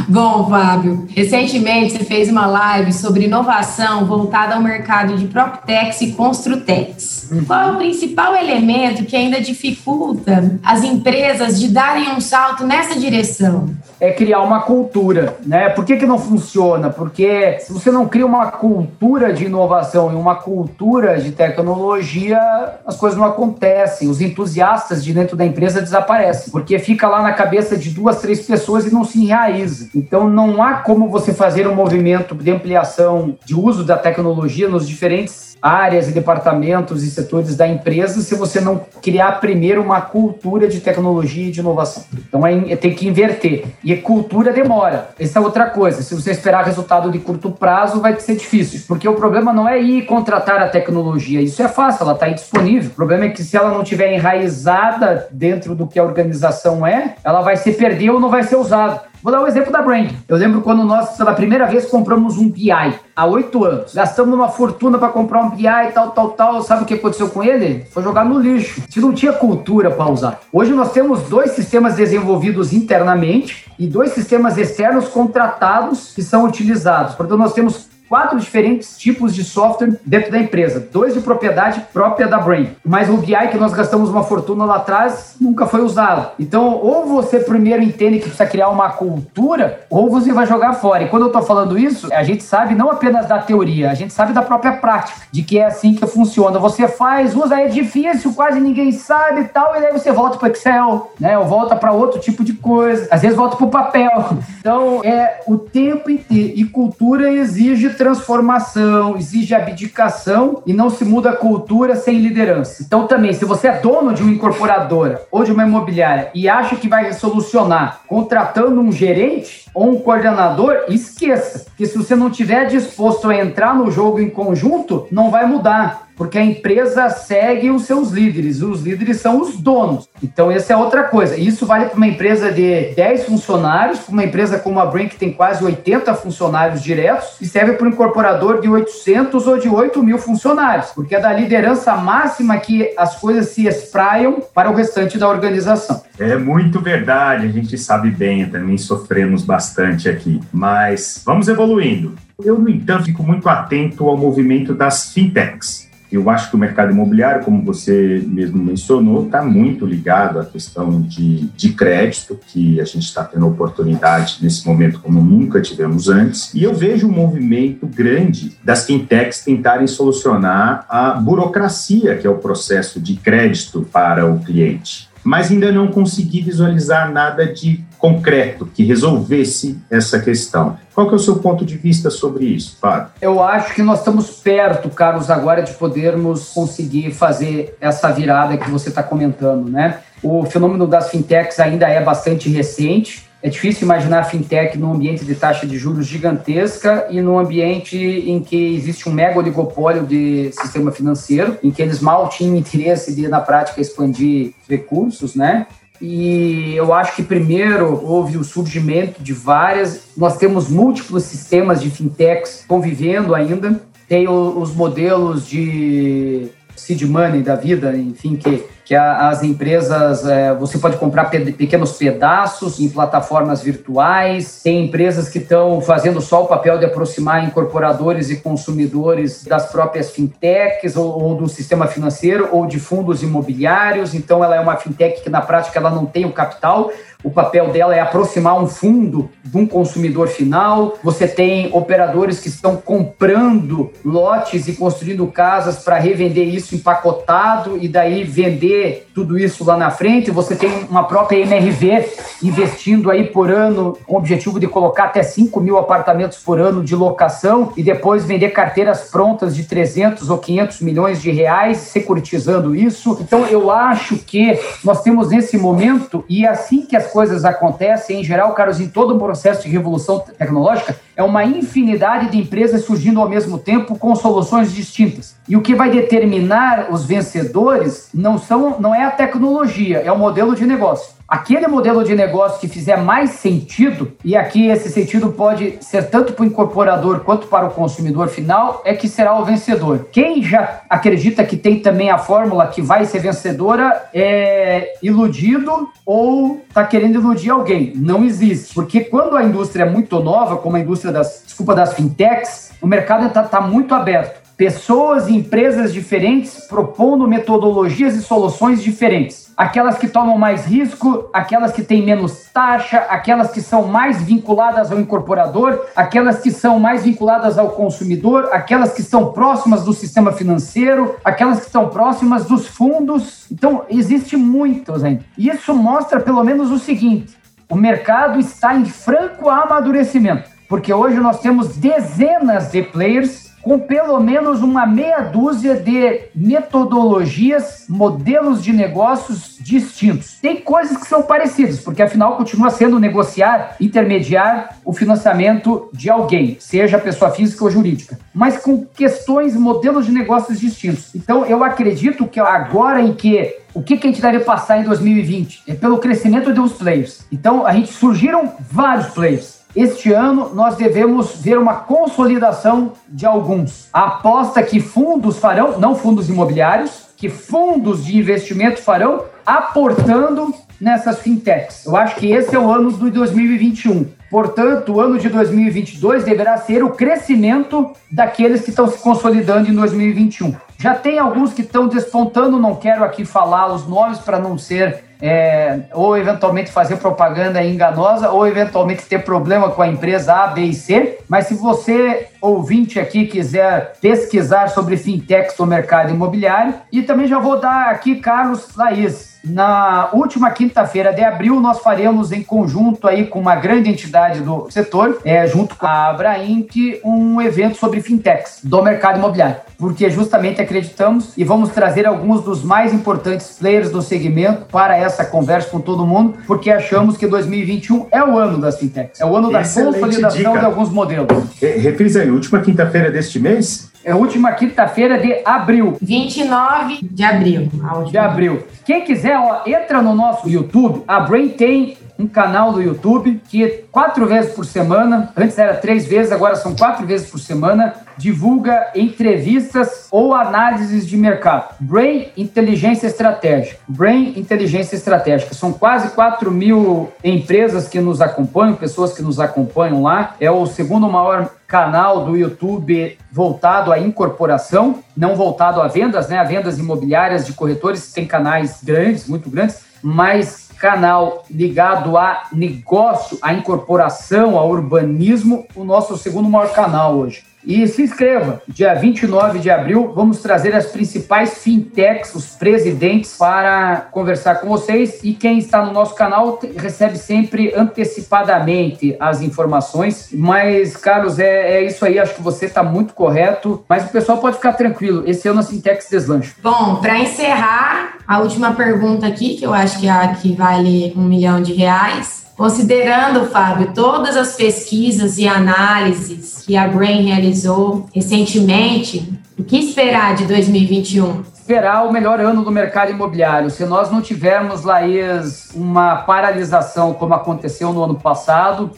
[0.08, 6.02] bom, Fábio, recentemente você fez uma live sobre inovação inovação voltada ao mercado de PropTechs
[6.02, 7.30] e Construtex.
[7.32, 7.46] Uhum.
[7.46, 12.98] Qual é o principal elemento que ainda dificulta as empresas de darem um salto nessa
[13.00, 13.70] direção?
[14.00, 15.70] É criar uma cultura, né?
[15.70, 16.90] Por que, que não funciona?
[16.90, 22.40] Porque se você não cria uma cultura de inovação e uma cultura de tecnologia,
[22.86, 24.08] as coisas não acontecem.
[24.08, 28.46] Os entusiastas de dentro da empresa desaparecem, porque fica lá na cabeça de duas, três
[28.46, 29.90] pessoas e não se enraiza.
[29.94, 34.88] Então não há como você fazer um movimento de ampliação de uso da tecnologia nos
[34.88, 40.68] diferentes áreas e departamentos e setores da empresa se você não criar primeiro uma cultura
[40.68, 42.04] de tecnologia e de inovação.
[42.28, 43.66] Então é, é tem que inverter.
[43.84, 45.10] E cultura demora.
[45.20, 46.02] Essa é outra coisa.
[46.02, 48.82] Se você esperar resultado de curto prazo, vai ser difícil.
[48.88, 51.42] Porque o problema não é ir contratar a tecnologia.
[51.42, 52.90] Isso é fácil, ela está aí disponível.
[52.92, 57.16] O problema é que se ela não tiver enraizada dentro do que a organização é,
[57.24, 59.09] ela vai se perder ou não vai ser usada.
[59.22, 60.12] Vou dar o um exemplo da Brand.
[60.30, 63.94] Eu lembro quando nós, pela primeira vez, compramos um BI há oito anos.
[63.94, 66.62] Gastamos uma fortuna para comprar um BI e tal, tal, tal.
[66.62, 67.86] Sabe o que aconteceu com ele?
[67.92, 68.82] Foi jogar no lixo.
[68.90, 70.40] Se não tinha cultura para usar.
[70.54, 77.16] Hoje nós temos dois sistemas desenvolvidos internamente e dois sistemas externos contratados que são utilizados.
[77.16, 82.28] Portanto, nós temos quatro diferentes tipos de software dentro da empresa, dois de propriedade própria
[82.28, 82.72] da Brain.
[82.84, 86.32] Mas o BI que nós gastamos uma fortuna lá atrás nunca foi usado.
[86.40, 91.04] Então, ou você primeiro entende que precisa criar uma cultura, ou você vai jogar fora.
[91.04, 94.12] E quando eu estou falando isso, a gente sabe não apenas da teoria, a gente
[94.12, 96.58] sabe da própria prática, de que é assim que funciona.
[96.60, 100.50] Você faz, usa, é difícil, quase ninguém sabe e tal, e aí você volta para
[100.50, 101.38] Excel, né?
[101.38, 103.08] Ou volta para outro tipo de coisa.
[103.12, 104.10] Às vezes volta para o papel.
[104.60, 106.54] Então, é o tempo inteiro.
[106.56, 112.82] E cultura exige transformação, exige abdicação e não se muda a cultura sem liderança.
[112.82, 116.78] Então, também, se você é dono de uma incorporadora ou de uma imobiliária e acha
[116.78, 121.66] que vai solucionar contratando um gerente ou um coordenador, esqueça.
[121.76, 126.08] Que se você não tiver disposto a entrar no jogo em conjunto, não vai mudar
[126.20, 130.10] porque a empresa segue os seus líderes, os líderes são os donos.
[130.22, 131.38] Então, essa é outra coisa.
[131.38, 135.16] Isso vale para uma empresa de 10 funcionários, para uma empresa como a Brink, que
[135.16, 140.04] tem quase 80 funcionários diretos, e serve para um incorporador de 800 ou de 8
[140.04, 145.18] mil funcionários, porque é da liderança máxima que as coisas se espraiam para o restante
[145.18, 146.04] da organização.
[146.20, 152.14] É muito verdade, a gente sabe bem, também sofremos bastante aqui, mas vamos evoluindo.
[152.44, 155.89] Eu, no entanto, fico muito atento ao movimento das fintechs.
[156.12, 161.02] Eu acho que o mercado imobiliário, como você mesmo mencionou, está muito ligado à questão
[161.02, 166.54] de, de crédito, que a gente está tendo oportunidade nesse momento como nunca tivemos antes.
[166.54, 172.38] E eu vejo um movimento grande das fintechs tentarem solucionar a burocracia, que é o
[172.38, 178.84] processo de crédito para o cliente mas ainda não consegui visualizar nada de concreto que
[178.84, 180.78] resolvesse essa questão.
[180.96, 183.10] Qual que é o seu ponto de vista sobre isso, Fábio?
[183.22, 188.70] Eu acho que nós estamos perto, Carlos, agora de podermos conseguir fazer essa virada que
[188.72, 190.00] você está comentando, né?
[190.24, 195.24] O fenômeno das fintechs ainda é bastante recente, é difícil imaginar a fintech num ambiente
[195.24, 200.52] de taxa de juros gigantesca e num ambiente em que existe um mega oligopólio de
[200.52, 205.68] sistema financeiro, em que eles mal tinham interesse de, na prática, expandir recursos, né?
[206.02, 211.90] E eu acho que primeiro houve o surgimento de várias, nós temos múltiplos sistemas de
[211.90, 219.44] fintechs convivendo ainda, tem os modelos de seed money da vida, enfim, que que as
[219.44, 226.20] empresas, é, você pode comprar pequenos pedaços em plataformas virtuais, tem empresas que estão fazendo
[226.20, 231.86] só o papel de aproximar incorporadores e consumidores das próprias fintechs ou, ou, do sistema
[231.86, 236.08] financeiro ou de fundos imobiliários, então ela é uma fintech que na prática ela não
[236.08, 236.90] tem o capital,
[237.22, 240.98] o papel dela é aproximar um fundo de um consumidor final.
[241.04, 247.90] Você tem operadores que estão comprando lotes e construindo casas para revender isso empacotado e
[247.90, 248.79] daí vender
[249.14, 250.32] tudo isso lá na frente.
[250.32, 252.10] Você tem uma própria MRV
[252.44, 256.84] investindo aí por ano com o objetivo de colocar até 5 mil apartamentos por ano
[256.84, 262.76] de locação e depois vender carteiras prontas de 300 ou 500 milhões de reais, securitizando
[262.76, 263.18] isso.
[263.22, 268.24] Então eu acho que nós temos nesse momento e assim que as coisas acontecem, em
[268.24, 273.20] geral, Carlos, em todo o processo de revolução tecnológica, é uma infinidade de empresas surgindo
[273.20, 275.36] ao mesmo tempo com soluções distintas.
[275.50, 280.18] E o que vai determinar os vencedores não, são, não é a tecnologia, é o
[280.18, 281.18] modelo de negócio.
[281.30, 286.34] Aquele modelo de negócio que fizer mais sentido, e aqui esse sentido pode ser tanto
[286.34, 290.08] para o incorporador quanto para o consumidor final, é que será o vencedor.
[290.12, 296.62] Quem já acredita que tem também a fórmula que vai ser vencedora é iludido ou
[296.68, 297.94] está querendo iludir alguém.
[297.96, 298.74] Não existe.
[298.74, 302.88] Porque quando a indústria é muito nova, como a indústria das, desculpa, das fintechs, o
[302.88, 309.98] mercado está tá muito aberto pessoas e empresas diferentes propondo metodologias e soluções diferentes aquelas
[309.98, 314.98] que tomam mais risco, aquelas que têm menos taxa, aquelas que são mais vinculadas ao
[314.98, 321.14] incorporador, aquelas que são mais vinculadas ao consumidor, aquelas que estão próximas do sistema financeiro,
[321.26, 323.48] aquelas que estão próximas dos fundos.
[323.52, 325.26] Então, existe muitos ainda.
[325.38, 327.38] Isso mostra pelo menos o seguinte:
[327.70, 334.20] o mercado está em franco amadurecimento, porque hoje nós temos dezenas de players com pelo
[334.20, 340.40] menos uma meia dúzia de metodologias, modelos de negócios distintos.
[340.42, 346.58] Tem coisas que são parecidas, porque afinal continua sendo negociar, intermediar o financiamento de alguém,
[346.60, 351.14] seja pessoa física ou jurídica, mas com questões, modelos de negócios distintos.
[351.14, 355.64] Então, eu acredito que agora em que o que, a gente deve passar em 2020
[355.68, 357.26] é pelo crescimento dos players.
[357.32, 363.88] Então, a gente surgiram vários players este ano, nós devemos ver uma consolidação de alguns.
[363.94, 371.20] A aposta que fundos farão, não fundos imobiliários, que fundos de investimento farão, aportando nessas
[371.20, 371.86] fintechs.
[371.86, 374.08] Eu acho que esse é o ano de 2021.
[374.30, 379.74] Portanto, o ano de 2022 deverá ser o crescimento daqueles que estão se consolidando em
[379.74, 380.56] 2021.
[380.78, 385.04] Já tem alguns que estão despontando, não quero aqui falar os nomes para não ser
[385.22, 390.62] é, ou eventualmente fazer propaganda enganosa, ou eventualmente ter problema com a empresa A, B
[390.62, 391.20] e C.
[391.28, 397.40] Mas se você, ouvinte aqui, quiser pesquisar sobre fintechs no mercado imobiliário, e também já
[397.40, 403.26] vou dar aqui, Carlos Laís, na última quinta-feira de abril, nós faremos em conjunto aí
[403.26, 408.60] com uma grande entidade do setor, é, junto com a Abrainc, um evento sobre fintechs
[408.64, 414.02] do mercado imobiliário, porque justamente acreditamos e vamos trazer alguns dos mais importantes players do
[414.02, 418.80] segmento para essa conversa com todo mundo, porque achamos que 2021 é o ano das
[418.80, 420.60] fintechs, é o ano Excelente da consolidação dica.
[420.60, 421.28] de alguns modelos.
[421.60, 423.90] Refrisa aí, última quinta-feira deste mês?
[424.04, 425.98] É a última quinta-feira de abril.
[426.02, 427.70] 29 de abril.
[428.10, 428.64] De abril.
[428.86, 431.04] Quem quiser, ó, entra no nosso YouTube.
[431.08, 436.06] A Brain tem um canal do YouTube que quatro vezes por semana, antes era três
[436.06, 441.76] vezes, agora são quatro vezes por semana, divulga entrevistas ou análises de mercado.
[441.80, 443.80] Brain Inteligência Estratégica.
[443.88, 445.56] Brain Inteligência Estratégica.
[445.56, 450.36] São quase 4 mil empresas que nos acompanham, pessoas que nos acompanham lá.
[450.42, 456.40] É o segundo maior canal do YouTube voltado à incorporação, não voltado a vendas, né?
[456.40, 463.38] A vendas imobiliárias de corretores tem canais grandes, muito grandes, mas canal ligado a negócio,
[463.42, 467.49] a incorporação, a urbanismo, o nosso segundo maior canal hoje.
[467.66, 474.08] E se inscreva, dia 29 de abril, vamos trazer as principais fintechs, os presidentes, para
[474.12, 475.20] conversar com vocês.
[475.24, 480.30] E quem está no nosso canal recebe sempre antecipadamente as informações.
[480.34, 483.84] Mas, Carlos, é, é isso aí, acho que você está muito correto.
[483.88, 486.54] Mas o pessoal pode ficar tranquilo, esse ano a Sintex deslancha.
[486.64, 491.14] Bom, para encerrar, a última pergunta aqui, que eu acho que é a que vale
[491.16, 492.39] um milhão de reais.
[492.60, 500.36] Considerando, Fábio, todas as pesquisas e análises que a Brain realizou recentemente, o que esperar
[500.36, 501.42] de 2021?
[501.54, 503.70] esperar o melhor ano do mercado imobiliário.
[503.70, 508.92] Se nós não tivermos, Laís, uma paralisação como aconteceu no ano passado,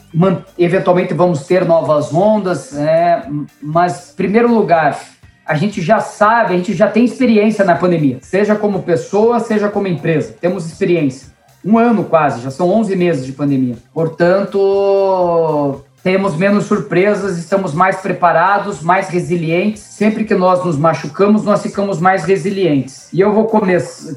[0.58, 3.22] eventualmente vamos ter novas ondas, né?
[3.62, 4.98] mas, em primeiro lugar,
[5.46, 9.68] a gente já sabe, a gente já tem experiência na pandemia, seja como pessoa, seja
[9.68, 10.34] como empresa.
[10.40, 11.31] Temos experiência.
[11.64, 13.76] Um ano quase, já são 11 meses de pandemia.
[13.94, 19.82] Portanto, temos menos surpresas, estamos mais preparados, mais resilientes.
[19.82, 23.08] Sempre que nós nos machucamos, nós ficamos mais resilientes.
[23.12, 23.48] E eu vou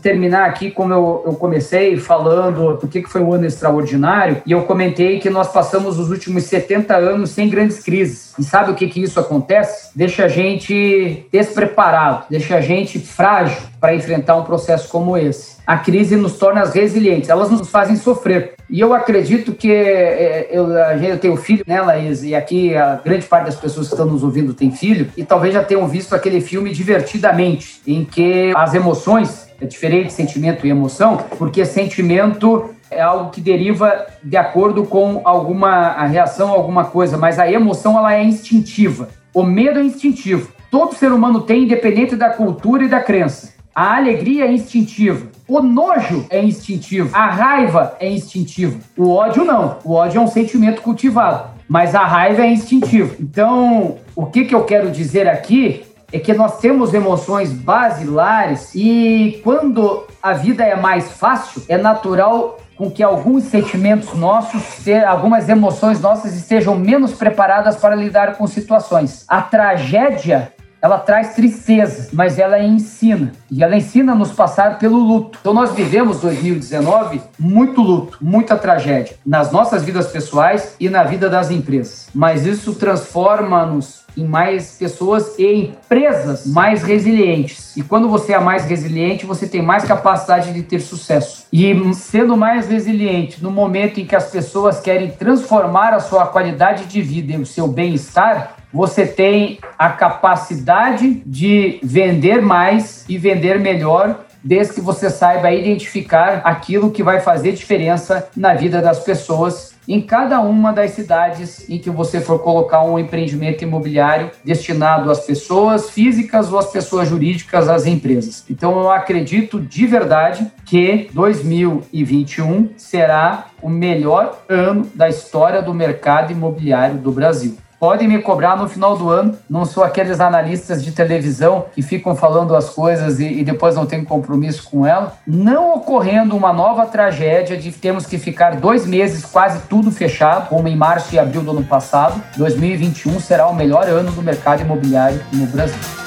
[0.01, 4.41] terminar aqui como eu, eu comecei falando do que, que foi um ano extraordinário.
[4.45, 8.33] E eu comentei que nós passamos os últimos 70 anos sem grandes crises.
[8.39, 9.89] E sabe o que, que isso acontece?
[9.95, 15.57] Deixa a gente despreparado, deixa a gente frágil para enfrentar um processo como esse.
[15.67, 18.54] A crise nos torna resilientes, elas nos fazem sofrer.
[18.70, 22.24] E eu acredito que é, eu, eu tenho filho, né, Laís?
[22.24, 25.53] E aqui a grande parte das pessoas que estão nos ouvindo tem filho, e talvez
[25.53, 31.18] já tenham visto aquele filme Divertidamente, em que as emoções, é diferente sentimento e emoção,
[31.38, 37.39] porque sentimento é algo que deriva de acordo com alguma reação a alguma coisa, mas
[37.39, 39.09] a emoção ela é instintiva.
[39.34, 40.51] O medo é instintivo.
[40.72, 43.54] Todo ser humano tem, independente da cultura e da crença.
[43.76, 45.28] A alegria é instintiva.
[45.45, 47.13] O nojo é instintivo.
[47.13, 48.80] A raiva é instintiva.
[48.95, 49.80] O ódio não.
[49.84, 51.49] O ódio é um sentimento cultivado.
[51.67, 53.13] Mas a raiva é instintiva.
[53.19, 59.41] Então, o que, que eu quero dizer aqui é que nós temos emoções basilares e
[59.43, 65.99] quando a vida é mais fácil, é natural com que alguns sentimentos nossos, algumas emoções
[65.99, 69.26] nossas estejam menos preparadas para lidar com situações.
[69.28, 70.53] A tragédia
[70.86, 73.31] ela traz tristeza, mas ela ensina.
[73.49, 75.39] E ela ensina a nos passar pelo luto.
[75.41, 81.27] Então nós vivemos 2019 muito luto, muita tragédia nas nossas vidas pessoais e na vida
[81.27, 82.07] das empresas.
[82.13, 87.75] Mas isso transforma-nos em mais pessoas e empresas mais resilientes.
[87.75, 91.45] E quando você é mais resiliente, você tem mais capacidade de ter sucesso.
[91.51, 96.86] E sendo mais resiliente no momento em que as pessoas querem transformar a sua qualidade
[96.86, 103.57] de vida e o seu bem-estar, você tem a capacidade de vender mais e vender
[103.57, 109.73] melhor desde que você saiba identificar aquilo que vai fazer diferença na vida das pessoas
[109.88, 115.21] em cada uma das cidades em que você for colocar um empreendimento imobiliário destinado às
[115.21, 118.43] pessoas físicas ou às pessoas jurídicas, às empresas.
[118.49, 126.32] Então eu acredito de verdade que 2021 será o melhor ano da história do mercado
[126.32, 129.38] imobiliário do Brasil podem me cobrar no final do ano.
[129.47, 133.86] Não sou aqueles analistas de televisão que ficam falando as coisas e, e depois não
[133.86, 135.13] tem compromisso com ela.
[135.27, 140.67] Não ocorrendo uma nova tragédia de termos que ficar dois meses quase tudo fechado, como
[140.67, 145.21] em março e abril do ano passado, 2021 será o melhor ano do mercado imobiliário
[145.31, 146.04] no Brasil.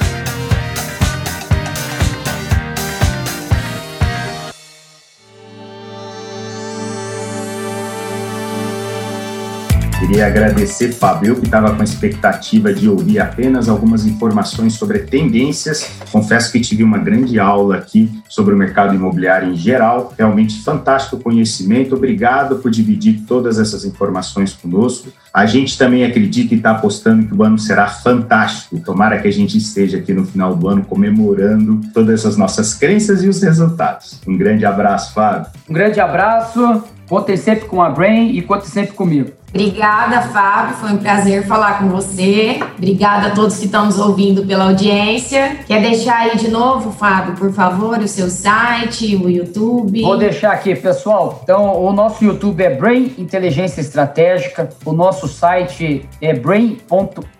[10.08, 15.86] Queria agradecer Fábio, que estava com a expectativa de ouvir apenas algumas informações sobre tendências.
[16.10, 20.14] Confesso que tive uma grande aula aqui sobre o mercado imobiliário em geral.
[20.16, 21.94] Realmente fantástico conhecimento.
[21.94, 25.12] Obrigado por dividir todas essas informações conosco.
[25.32, 28.80] A gente também acredita e está apostando que o ano será fantástico.
[28.80, 33.22] Tomara que a gente esteja aqui no final do ano comemorando todas as nossas crenças
[33.22, 34.18] e os resultados.
[34.26, 35.50] Um grande abraço, Fábio.
[35.68, 36.96] Um grande abraço.
[37.08, 39.30] Contem sempre com a Brain e contem sempre comigo.
[39.48, 40.76] Obrigada, Fábio.
[40.76, 42.60] Foi um prazer falar com você.
[42.76, 45.56] Obrigada a todos que estão nos ouvindo pela audiência.
[45.66, 50.02] Quer deixar aí de novo, Fábio, por favor, o seu site, o YouTube?
[50.02, 51.40] Vou deixar aqui, pessoal.
[51.42, 54.68] Então, o nosso YouTube é Brain Inteligência Estratégica.
[54.84, 57.32] O nosso site é brain.srv,